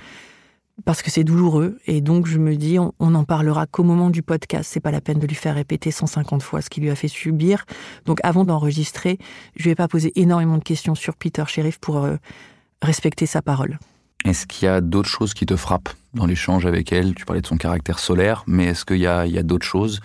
parce 0.85 1.03
que 1.03 1.11
c'est 1.11 1.23
douloureux 1.23 1.79
et 1.87 2.01
donc 2.01 2.27
je 2.27 2.39
me 2.39 2.57
dis 2.57 2.79
on 2.79 3.11
n'en 3.11 3.25
parlera 3.25 3.67
qu'au 3.67 3.85
moment 3.85 4.11
du 4.11 4.23
podcast. 4.23 4.71
C'est 4.73 4.81
pas 4.81 4.91
la 4.91 5.01
peine 5.01 5.19
de 5.19 5.27
lui 5.27 5.35
faire 5.35 5.55
répéter 5.55 5.91
150 5.91 6.43
fois 6.43 6.63
ce 6.63 6.71
qu'il 6.71 6.83
lui 6.83 6.91
a 6.91 6.95
fait 6.95 7.09
subir. 7.09 7.67
Donc 8.07 8.19
avant 8.23 8.45
d'enregistrer, 8.45 9.19
je 9.55 9.69
vais 9.69 9.75
pas 9.75 9.87
poser 9.87 10.13
énormément 10.17 10.59
de 10.59 10.65
questions 10.65 10.95
sur 10.95 11.15
Peter 11.17 11.45
Sheriff 11.47 11.79
pour 11.79 11.99
euh, 11.99 12.17
respecter 12.81 13.27
sa 13.27 13.43
parole. 13.43 13.79
Est-ce 14.25 14.47
qu'il 14.47 14.67
y 14.67 14.69
a 14.69 14.81
d'autres 14.81 15.09
choses 15.09 15.35
qui 15.35 15.47
te 15.47 15.57
frappent 15.57 15.91
dans 16.15 16.27
l'échange 16.27 16.67
avec 16.67 16.93
elle? 16.93 17.15
Tu 17.15 17.25
parlais 17.25 17.43
de 17.43 17.47
son 17.47 17.57
caractère 17.57 17.99
solaire, 17.99 18.45
mais 18.47 18.67
est-ce 18.67 18.85
qu'il 18.85 18.99
y 18.99 19.07
a, 19.07 19.27
d'autres 19.43 19.67
choses 19.67 20.01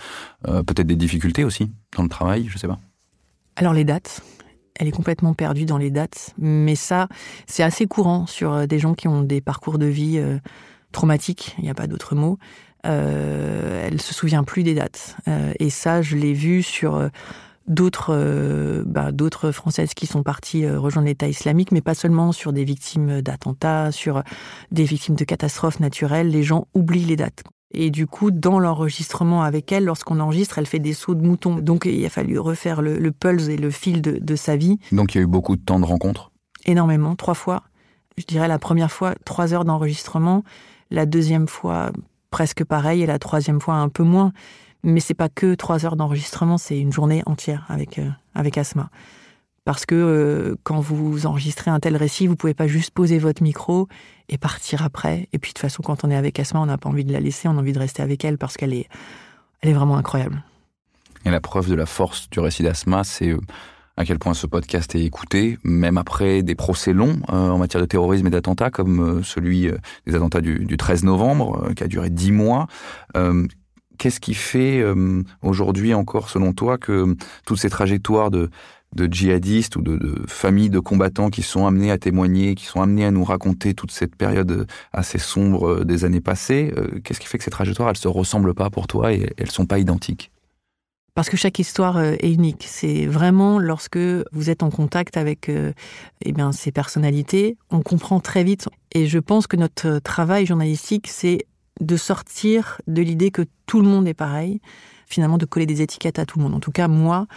euh, 0.47 0.63
Peut-être 0.63 0.87
des 0.87 0.95
difficultés 0.95 1.43
aussi 1.43 1.71
dans 1.95 2.03
le 2.03 2.09
travail, 2.09 2.47
je 2.49 2.57
sais 2.57 2.67
pas. 2.67 2.79
Alors 3.55 3.73
les 3.73 3.83
dates, 3.83 4.21
elle 4.79 4.87
est 4.87 4.91
complètement 4.91 5.33
perdue 5.33 5.65
dans 5.65 5.77
les 5.77 5.91
dates. 5.91 6.33
Mais 6.37 6.75
ça, 6.75 7.07
c'est 7.45 7.63
assez 7.63 7.87
courant 7.87 8.25
sur 8.27 8.53
euh, 8.53 8.65
des 8.65 8.79
gens 8.79 8.93
qui 8.93 9.07
ont 9.07 9.21
des 9.21 9.41
parcours 9.41 9.77
de 9.77 9.85
vie 9.85 10.17
euh, 10.17 10.37
traumatiques, 10.91 11.55
il 11.57 11.63
n'y 11.63 11.69
a 11.69 11.73
pas 11.73 11.87
d'autre 11.87 12.15
mot. 12.15 12.37
euh, 12.85 13.87
elle 13.87 14.01
se 14.01 14.13
souvient 14.13 14.43
plus 14.43 14.63
des 14.63 14.73
dates. 14.73 15.17
Et 15.59 15.69
ça, 15.69 16.01
je 16.01 16.15
l'ai 16.15 16.33
vu 16.33 16.63
sur 16.63 17.09
d'autres 17.67 18.13
euh, 18.13 18.83
bah, 18.85 19.11
d'autres 19.11 19.51
françaises 19.51 19.93
qui 19.93 20.07
sont 20.07 20.23
parties 20.23 20.65
euh, 20.65 20.79
rejoindre 20.79 21.07
l'État 21.07 21.27
islamique, 21.27 21.71
mais 21.71 21.81
pas 21.81 21.93
seulement 21.93 22.31
sur 22.31 22.53
des 22.53 22.63
victimes 22.63 23.21
d'attentats, 23.21 23.91
sur 23.91 24.23
des 24.71 24.85
victimes 24.85 25.15
de 25.15 25.23
catastrophes 25.23 25.79
naturelles. 25.79 26.29
Les 26.29 26.43
gens 26.43 26.67
oublient 26.73 27.05
les 27.05 27.15
dates. 27.15 27.43
Et 27.73 27.91
du 27.91 28.07
coup, 28.07 28.31
dans 28.31 28.59
l'enregistrement 28.59 29.43
avec 29.43 29.71
elle, 29.73 29.83
lorsqu'on 29.83 30.21
enregistre, 30.21 30.57
elle 30.57 30.65
fait 30.65 30.79
des 30.79 30.93
sauts 30.93 31.15
de 31.15 31.21
mouton. 31.21 31.57
Donc 31.57 31.85
il 31.85 32.05
a 32.05 32.09
fallu 32.09 32.39
refaire 32.39 32.81
le, 32.81 32.97
le 32.97 33.11
pulse 33.11 33.49
et 33.49 33.57
le 33.57 33.69
fil 33.71 34.01
de, 34.01 34.17
de 34.21 34.35
sa 34.37 34.55
vie. 34.55 34.79
Donc 34.93 35.13
il 35.13 35.17
y 35.17 35.21
a 35.21 35.23
eu 35.23 35.27
beaucoup 35.27 35.57
de 35.57 35.61
temps 35.61 35.79
de 35.79 35.85
rencontre? 35.85 36.31
Énormément, 36.65 37.15
trois 37.15 37.33
fois. 37.33 37.63
Je 38.17 38.23
dirais 38.25 38.47
la 38.47 38.57
première 38.57 38.91
fois, 38.91 39.15
trois 39.25 39.53
heures 39.53 39.65
d'enregistrement. 39.65 40.43
La 40.91 41.05
deuxième 41.05 41.47
fois, 41.47 41.91
presque 42.31 42.63
pareil. 42.63 43.01
Et 43.01 43.05
la 43.05 43.19
troisième 43.19 43.59
fois, 43.59 43.75
un 43.75 43.89
peu 43.89 44.03
moins. 44.03 44.31
Mais 44.83 44.99
c'est 44.99 45.13
pas 45.13 45.29
que 45.29 45.55
trois 45.55 45.85
heures 45.85 45.95
d'enregistrement, 45.95 46.57
c'est 46.57 46.79
une 46.79 46.93
journée 46.93 47.23
entière 47.25 47.65
avec, 47.69 47.99
euh, 47.99 48.09
avec 48.35 48.57
Asma. 48.57 48.89
Parce 49.67 49.85
que 49.85 49.95
euh, 49.95 50.55
quand 50.63 50.79
vous 50.79 51.25
enregistrez 51.25 51.69
un 51.69 51.81
tel 51.81 51.97
récit, 51.97 52.25
vous 52.25 52.37
pouvez 52.37 52.53
pas 52.53 52.67
juste 52.67 52.91
poser 52.91 53.19
votre 53.19 53.43
micro 53.43 53.89
et 54.29 54.37
partir 54.37 54.81
après. 54.81 55.27
Et 55.33 55.39
puis 55.39 55.49
de 55.49 55.55
toute 55.55 55.59
façon, 55.59 55.83
quand 55.83 56.05
on 56.05 56.09
est 56.09 56.15
avec 56.15 56.39
Asma, 56.39 56.61
on 56.61 56.67
n'a 56.67 56.77
pas 56.77 56.87
envie 56.87 57.03
de 57.03 57.11
la 57.11 57.19
laisser, 57.19 57.49
on 57.49 57.57
a 57.57 57.59
envie 57.59 57.73
de 57.73 57.79
rester 57.79 58.01
avec 58.01 58.23
elle 58.23 58.37
parce 58.37 58.55
qu'elle 58.55 58.73
est, 58.73 58.87
elle 59.59 59.71
est 59.71 59.73
vraiment 59.73 59.97
incroyable. 59.97 60.41
Et 61.25 61.31
la 61.31 61.41
preuve 61.41 61.69
de 61.69 61.75
la 61.75 61.85
force 61.85 62.29
du 62.29 62.39
récit 62.39 62.63
d'Asma, 62.63 63.03
c'est 63.03 63.31
euh, 63.31 63.41
à 63.97 64.05
quel 64.05 64.19
point 64.19 64.33
ce 64.33 64.47
podcast 64.47 64.95
est 64.95 65.03
écouté, 65.03 65.57
même 65.65 65.97
après 65.97 66.43
des 66.43 66.55
procès 66.55 66.93
longs 66.93 67.19
euh, 67.29 67.49
en 67.49 67.57
matière 67.57 67.81
de 67.81 67.87
terrorisme 67.87 68.25
et 68.27 68.29
d'attentats, 68.29 68.69
comme 68.69 69.21
celui 69.21 69.69
des 70.05 70.15
attentats 70.15 70.39
du, 70.39 70.63
du 70.63 70.77
13 70.77 71.03
novembre, 71.03 71.73
qui 71.75 71.83
a 71.83 71.87
duré 71.87 72.09
dix 72.09 72.31
mois. 72.31 72.67
Euh, 73.97 74.07
Qu'est-ce 74.07 74.19
qui 74.19 74.33
fait 74.33 74.79
euh, 74.81 75.23
aujourd'hui 75.41 75.93
encore, 75.93 76.29
selon 76.29 76.53
toi, 76.53 76.77
que 76.77 77.15
toutes 77.45 77.59
ces 77.59 77.69
trajectoires 77.69 78.31
de, 78.31 78.49
djihadistes 78.95 79.75
ou 79.75 79.81
de, 79.81 80.23
familles 80.27 80.69
de 80.69 80.79
combattants 80.79 81.29
qui 81.29 81.43
sont 81.43 81.67
amenés 81.67 81.91
à 81.91 81.97
témoigner, 81.97 82.55
qui 82.55 82.65
sont 82.65 82.81
amenés 82.81 83.05
à 83.05 83.11
nous 83.11 83.23
raconter 83.23 83.73
toute 83.73 83.91
cette 83.91 84.15
période 84.15 84.67
assez 84.93 85.19
sombre 85.19 85.67
euh, 85.67 85.83
des 85.85 86.05
années 86.05 86.21
passées, 86.21 86.73
euh, 86.77 86.99
qu'est-ce 87.03 87.19
qui 87.19 87.27
fait 87.27 87.37
que 87.37 87.43
ces 87.43 87.51
trajectoires, 87.51 87.89
elles 87.89 87.97
se 87.97 88.07
ressemblent 88.07 88.53
pas 88.53 88.69
pour 88.69 88.87
toi 88.87 89.13
et 89.13 89.33
elles 89.37 89.51
sont 89.51 89.65
pas 89.65 89.79
identiques? 89.79 90.31
Parce 91.17 91.31
que 91.31 91.37
chaque 91.37 91.57
histoire 91.57 91.97
euh, 91.97 92.13
est 92.19 92.31
unique. 92.31 92.65
C'est 92.67 93.07
vraiment 93.07 93.57
lorsque 93.57 93.97
vous 93.97 94.51
êtes 94.51 94.61
en 94.61 94.69
contact 94.69 95.17
avec 95.17 95.49
euh, 95.49 95.73
eh 96.23 96.31
bien, 96.31 96.51
ces 96.51 96.71
personnalités, 96.71 97.57
on 97.71 97.81
comprend 97.81 98.19
très 98.19 98.43
vite. 98.43 98.69
Et 98.91 99.07
je 99.07 99.17
pense 99.17 99.47
que 99.47 99.57
notre 99.57 99.97
travail 99.97 100.45
journalistique, 100.45 101.07
c'est 101.07 101.47
de 101.79 101.97
sortir 101.97 102.81
de 102.87 103.01
l'idée 103.01 103.31
que 103.31 103.43
tout 103.65 103.81
le 103.81 103.87
monde 103.87 104.07
est 104.07 104.13
pareil, 104.13 104.61
finalement 105.07 105.37
de 105.37 105.45
coller 105.45 105.65
des 105.65 105.81
étiquettes 105.81 106.19
à 106.19 106.25
tout 106.25 106.37
le 106.37 106.43
monde. 106.43 106.53
En 106.53 106.59
tout 106.59 106.71
cas, 106.71 106.87
moi, 106.87 107.27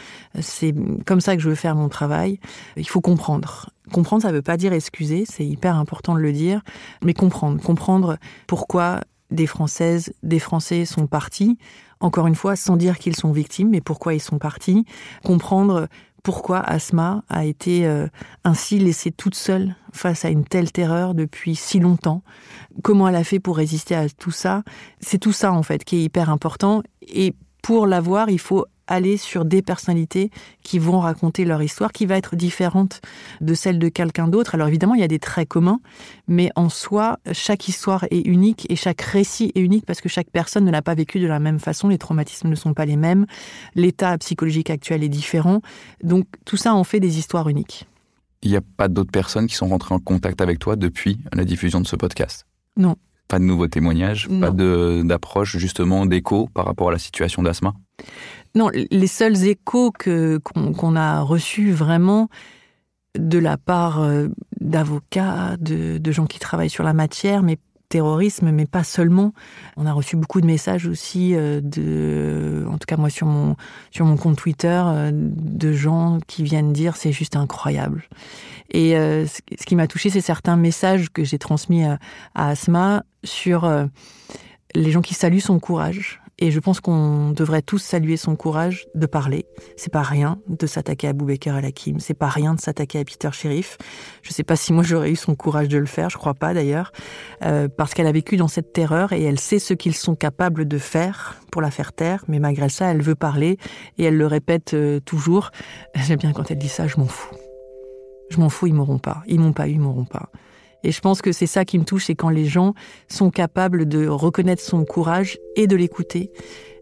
c'est 0.41 0.75
comme 1.07 1.21
ça 1.21 1.37
que 1.37 1.43
je 1.43 1.49
veux 1.49 1.55
faire 1.55 1.77
mon 1.77 1.89
travail. 1.89 2.41
Il 2.77 2.89
faut 2.89 3.01
comprendre. 3.01 3.71
Comprendre, 3.93 4.23
ça 4.23 4.29
ne 4.29 4.35
veut 4.35 4.43
pas 4.43 4.57
dire 4.57 4.73
excuser, 4.73 5.25
c'est 5.27 5.47
hyper 5.47 5.77
important 5.77 6.15
de 6.15 6.21
le 6.21 6.33
dire, 6.33 6.63
mais 7.03 7.15
comprendre. 7.15 7.63
Comprendre 7.63 8.19
pourquoi 8.47 9.01
des 9.31 9.47
Françaises, 9.47 10.13
des 10.23 10.41
Français 10.41 10.85
sont 10.85 11.07
partis, 11.07 11.59
encore 12.01 12.27
une 12.27 12.35
fois, 12.35 12.57
sans 12.57 12.77
dire 12.77 12.99
qu'ils 12.99 13.15
sont 13.15 13.31
victimes, 13.31 13.71
mais 13.71 13.81
pourquoi 13.81 14.15
ils 14.15 14.21
sont 14.21 14.39
partis. 14.39 14.85
Comprendre 15.23 15.89
pourquoi 16.23 16.61
Asma 16.61 17.23
a 17.29 17.45
été 17.45 17.87
euh, 17.87 18.07
ainsi 18.45 18.79
laissée 18.79 19.11
toute 19.11 19.35
seule 19.35 19.75
face 19.93 20.25
à 20.25 20.31
une 20.31 20.45
telle 20.45 20.73
terreur 20.73 21.15
depuis 21.15 21.57
si 21.57 21.81
longtemps? 21.81 22.23
Comment 22.83 23.09
elle 23.09 23.17
a 23.17 23.25
fait 23.25 23.41
pour 23.41 23.57
résister 23.57 23.95
à 23.95 24.09
tout 24.09 24.31
ça? 24.31 24.63
C'est 25.01 25.19
tout 25.19 25.33
ça, 25.33 25.53
en 25.53 25.63
fait, 25.63 25.85
qui 25.85 25.97
est 25.97 26.05
hyper 26.05 26.31
important. 26.31 26.83
Et 27.03 27.35
pour 27.63 27.87
l'avoir, 27.87 28.31
il 28.31 28.39
faut 28.39 28.67
aller 28.91 29.17
sur 29.17 29.47
des 29.47 29.63
personnalités 29.63 30.31
qui 30.63 30.79
vont 30.79 31.01
raconter 31.01 31.47
leur 31.47 31.63
histoire, 31.63 31.93
qui 31.93 32.05
va 32.05 32.17
être 32.17 32.37
différente 32.37 33.01
de 33.41 33.55
celle 33.55 33.79
de 33.79 33.89
quelqu'un 33.89 34.29
d'autre. 34.29 34.55
Alors 34.55 34.69
évidemment, 34.69 34.95
il 34.95 35.01
y 35.01 35.05
a 35.05 35.09
des 35.09 35.19
traits 35.19 35.49
communs, 35.49 35.81
mais 36.29 36.51
en 36.57 36.69
soi, 36.69 37.19
chaque 37.33 37.69
histoire 37.69 38.05
est 38.11 38.27
unique 38.27 38.67
et 38.69 38.77
chaque 38.77 39.01
récit 39.01 39.53
est 39.55 39.61
unique 39.61 39.87
parce 39.87 40.03
que 40.03 40.09
chaque 40.09 40.31
personne 40.31 40.65
ne 40.65 40.71
l'a 40.71 40.83
pas 40.83 40.95
vécu 40.95 41.21
de 41.21 41.27
la 41.27 41.39
même 41.39 41.61
façon, 41.61 41.89
les 41.89 41.99
traumatismes 41.99 42.49
ne 42.49 42.55
sont 42.55 42.75
pas 42.75 42.85
les 42.85 42.97
mêmes, 42.97 43.27
l'état 43.75 44.19
psychologique 44.19 44.69
actuel 44.69 45.03
est 45.03 45.09
différent. 45.09 45.63
Donc 46.03 46.27
tout 46.45 46.57
ça 46.57 46.75
en 46.75 46.85
fait 46.85 47.01
des 47.01 47.19
histoires 47.19 47.49
uniques. 47.49 47.87
Il 48.43 48.51
n'y 48.51 48.57
a 48.57 48.63
pas 48.63 48.89
d'autres 48.89 49.11
personnes 49.13 49.47
qui 49.47 49.55
sont 49.55 49.69
rentrées 49.69 49.95
en 49.95 49.99
contact 49.99 50.41
avec 50.41 50.59
toi 50.59 50.77
depuis 50.77 51.21
la 51.33 51.45
diffusion 51.45 51.81
de 51.81 51.87
ce 51.87 51.97
podcast? 51.97 52.47
Non. 52.77 52.97
Pas 53.31 53.39
de 53.39 53.45
nouveaux 53.45 53.69
témoignages, 53.69 54.29
Non. 54.29 54.41
pas 54.41 54.51
de- 54.51 55.03
d'approche 55.05 55.57
justement 55.57 56.05
d'écho 56.05 56.49
par 56.53 56.67
rapport 56.67 56.89
à 56.89 56.93
la 56.93 56.99
situation 56.99 57.43
d'Asma 57.43 57.73
Non, 58.55 58.69
les 58.91 59.07
seuls 59.07 59.45
échos 59.47 59.93
qu'on 59.95 60.97
a 60.97 61.21
reçus 61.23 61.71
vraiment 61.71 62.29
de 63.19 63.39
la 63.39 63.57
part 63.57 64.01
euh, 64.03 64.29
d'avocats, 64.61 65.57
de, 65.61 65.99
de 65.99 66.13
gens 66.13 66.27
qui 66.27 66.39
travaillent 66.39 66.71
sur 66.71 66.85
la 66.85 66.93
matière, 66.93 67.43
mais 67.43 67.59
terrorisme, 67.89 68.53
mais 68.53 68.67
pas 68.67 68.85
seulement. 68.85 69.33
On 69.77 69.85
a 69.85 69.93
reçu 69.93 70.15
beaucoup 70.17 70.41
de 70.41 70.47
messages 70.47 70.87
aussi 70.87 71.35
euh, 71.35 71.61
de, 71.61 72.65
en 72.69 72.79
tout 72.79 72.87
cas 72.87 72.97
moi 72.97 73.11
sur 73.11 73.27
mon 73.27 73.57
sur 73.91 74.07
mon 74.07 74.17
compte 74.17 74.37
Twitter, 74.37 74.81
euh, 74.87 75.11
de 75.13 75.73
gens 75.73 76.19
qui 76.29 76.45
viennent 76.45 76.73
dire 76.73 76.95
c'est 76.97 77.11
juste 77.11 77.35
incroyable. 77.35 78.05
Et 78.71 78.97
euh, 78.97 79.27
ce 79.27 79.67
qui 79.67 79.77
m'a 79.77 79.87
touché, 79.87 80.11
c'est 80.11 80.21
certains 80.21 80.57
messages 80.57 81.11
que 81.11 81.25
j'ai 81.25 81.39
transmis 81.39 81.85
à, 81.85 81.99
à 82.35 82.51
Asma 82.51 83.05
sur 83.25 83.65
euh, 83.65 83.87
les 84.75 84.91
gens 84.91 85.03
qui 85.03 85.15
saluent 85.15 85.41
son 85.41 85.59
courage. 85.59 86.21
Et 86.43 86.51
je 86.51 86.59
pense 86.59 86.81
qu'on 86.81 87.33
devrait 87.33 87.61
tous 87.61 87.79
saluer 87.79 88.17
son 88.17 88.35
courage 88.35 88.87
de 88.95 89.05
parler. 89.05 89.45
C'est 89.77 89.93
pas 89.93 90.03
rien 90.03 90.39
de 90.49 90.67
s'attaquer 90.67 91.09
à 91.09 91.13
Boubaker 91.13 91.59
El 91.59 91.67
Hakim. 91.67 92.01
C'est 92.01 92.15
pas 92.15 92.29
rien 92.29 92.55
de 92.55 92.61
s'attaquer 92.61 92.99
à 92.99 93.05
Peter 93.05 93.29
Sheriff. 93.31 93.77
Je 94.23 94.33
sais 94.33 94.43
pas 94.43 94.57
si 94.57 94.73
moi 94.73 94.83
j'aurais 94.83 95.11
eu 95.11 95.17
son 95.17 95.35
courage 95.35 95.69
de 95.69 95.77
le 95.77 95.85
faire. 95.85 96.09
Je 96.09 96.17
crois 96.17 96.33
pas 96.33 96.55
d'ailleurs. 96.55 96.93
Euh, 97.45 97.69
parce 97.69 97.93
qu'elle 97.93 98.07
a 98.07 98.13
vécu 98.13 98.39
dans 98.39 98.49
cette 98.49 98.73
terreur 98.73 99.13
et 99.13 99.23
elle 99.23 99.39
sait 99.39 99.59
ce 99.59 99.75
qu'ils 99.75 99.95
sont 99.95 100.15
capables 100.15 100.67
de 100.67 100.79
faire 100.79 101.37
pour 101.53 101.61
la 101.61 101.71
faire 101.71 101.93
taire. 101.93 102.25
Mais 102.27 102.39
malgré 102.39 102.71
ça, 102.71 102.91
elle 102.91 103.03
veut 103.03 103.15
parler 103.15 103.59
et 103.99 104.05
elle 104.05 104.17
le 104.17 104.27
répète 104.27 104.73
euh, 104.73 104.99
toujours. 104.99 105.51
J'aime 105.95 106.19
bien 106.19 106.33
quand 106.33 106.51
elle 106.51 106.59
dit 106.59 106.69
ça, 106.69 106.87
je 106.87 106.97
m'en 106.97 107.07
fous. 107.07 107.37
Je 108.31 108.39
m'en 108.39 108.49
fous, 108.49 108.69
ils 108.69 108.75
m'auront 108.75 108.99
pas. 108.99 109.23
Ils 109.27 109.41
m'ont 109.41 109.53
pas 109.53 109.69
eu, 109.69 109.73
ils 109.73 109.81
m'auront 109.81 110.05
pas. 110.05 110.31
Et 110.83 110.93
je 110.93 111.01
pense 111.01 111.21
que 111.21 111.33
c'est 111.33 111.47
ça 111.47 111.65
qui 111.65 111.79
me 111.79 111.85
touche, 111.85 112.07
c'est 112.07 112.15
quand 112.15 112.31
les 112.31 112.47
gens 112.47 112.75
sont 113.09 113.31
capables 113.31 113.87
de 113.87 114.07
reconnaître 114.07 114.63
son 114.63 114.85
courage 114.85 115.39
et 115.57 115.67
de 115.67 115.77
l'écouter. 115.77 116.31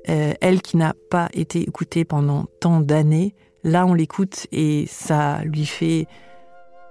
Euh, 0.08 0.34
elle 0.40 0.62
qui 0.62 0.76
n'a 0.76 0.94
pas 1.10 1.28
été 1.32 1.60
écoutée 1.62 2.04
pendant 2.04 2.46
tant 2.60 2.80
d'années, 2.80 3.34
là 3.64 3.86
on 3.86 3.94
l'écoute 3.94 4.46
et 4.52 4.86
ça 4.88 5.42
lui 5.44 5.66
fait, 5.66 6.06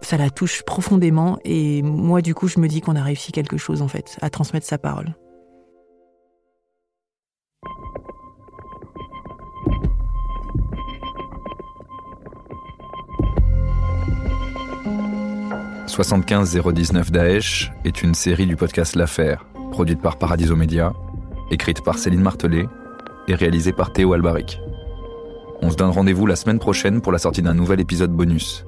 ça 0.01 0.17
la 0.17 0.29
touche 0.29 0.63
profondément. 0.63 1.39
Et 1.45 1.81
moi 1.81 2.21
du 2.21 2.35
coup 2.35 2.47
je 2.47 2.59
me 2.59 2.67
dis 2.67 2.81
qu'on 2.81 2.95
a 2.95 3.03
réussi 3.03 3.31
quelque 3.31 3.57
chose 3.57 3.81
en 3.81 3.87
fait, 3.87 4.17
à 4.21 4.29
transmettre 4.29 4.67
sa 4.67 4.77
parole. 4.77 5.15
«75019 15.87 17.11
Daesh 17.11 17.71
est 17.85 18.03
une 18.03 18.13
série 18.13 18.45
du 18.45 18.57
podcast 18.57 18.95
L'Affaire, 18.97 19.45
produite 19.71 20.01
par 20.01 20.17
Paradiso 20.17 20.55
Media, 20.55 20.91
écrite 21.49 21.81
par 21.81 21.97
Céline 21.97 22.21
Martelet 22.21 22.67
et 23.29 23.35
réalisée 23.35 23.71
par 23.71 23.93
Théo 23.93 24.11
Albaric. 24.11 24.59
On 25.61 25.71
se 25.71 25.77
donne 25.77 25.89
rendez-vous 25.89 26.25
la 26.25 26.35
semaine 26.35 26.59
prochaine 26.59 26.99
pour 26.99 27.13
la 27.13 27.17
sortie 27.17 27.41
d'un 27.41 27.53
nouvel 27.53 27.79
épisode 27.79 28.11
bonus. 28.11 28.65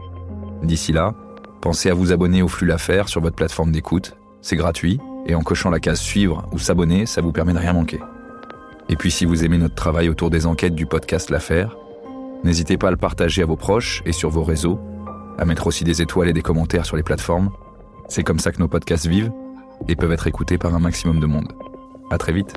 D'ici 0.63 0.93
là, 0.93 1.13
pensez 1.61 1.89
à 1.89 1.93
vous 1.93 2.13
abonner 2.13 2.41
au 2.41 2.47
flux 2.47 2.67
L'Affaire 2.67 3.09
sur 3.09 3.19
votre 3.19 3.35
plateforme 3.35 3.73
d'écoute, 3.73 4.15
c'est 4.41 4.55
gratuit, 4.55 4.99
et 5.25 5.35
en 5.35 5.41
cochant 5.41 5.69
la 5.69 5.81
case 5.81 5.99
suivre 5.99 6.47
ou 6.53 6.57
s'abonner, 6.57 7.05
ça 7.05 7.21
vous 7.21 7.33
permet 7.33 7.53
de 7.53 7.59
rien 7.59 7.73
manquer. 7.73 7.99
Et 8.87 8.95
puis 8.95 9.11
si 9.11 9.25
vous 9.25 9.43
aimez 9.43 9.57
notre 9.57 9.75
travail 9.75 10.07
autour 10.07 10.29
des 10.29 10.45
enquêtes 10.45 10.73
du 10.73 10.85
podcast 10.85 11.29
L'Affaire, 11.29 11.75
n'hésitez 12.45 12.77
pas 12.77 12.87
à 12.87 12.91
le 12.91 12.97
partager 12.97 13.43
à 13.43 13.45
vos 13.45 13.57
proches 13.57 14.01
et 14.05 14.13
sur 14.13 14.29
vos 14.29 14.43
réseaux, 14.43 14.79
à 15.39 15.45
mettre 15.45 15.67
aussi 15.67 15.83
des 15.83 16.01
étoiles 16.01 16.29
et 16.29 16.33
des 16.33 16.41
commentaires 16.41 16.85
sur 16.85 16.97
les 16.97 17.03
plateformes. 17.03 17.49
C'est 18.09 18.23
comme 18.23 18.39
ça 18.39 18.51
que 18.51 18.59
nos 18.59 18.67
podcasts 18.67 19.07
vivent 19.07 19.31
et 19.87 19.95
peuvent 19.95 20.11
être 20.11 20.27
écoutés 20.27 20.57
par 20.57 20.75
un 20.75 20.79
maximum 20.79 21.19
de 21.19 21.25
monde. 21.25 21.53
À 22.11 22.17
très 22.17 22.33
vite. 22.33 22.53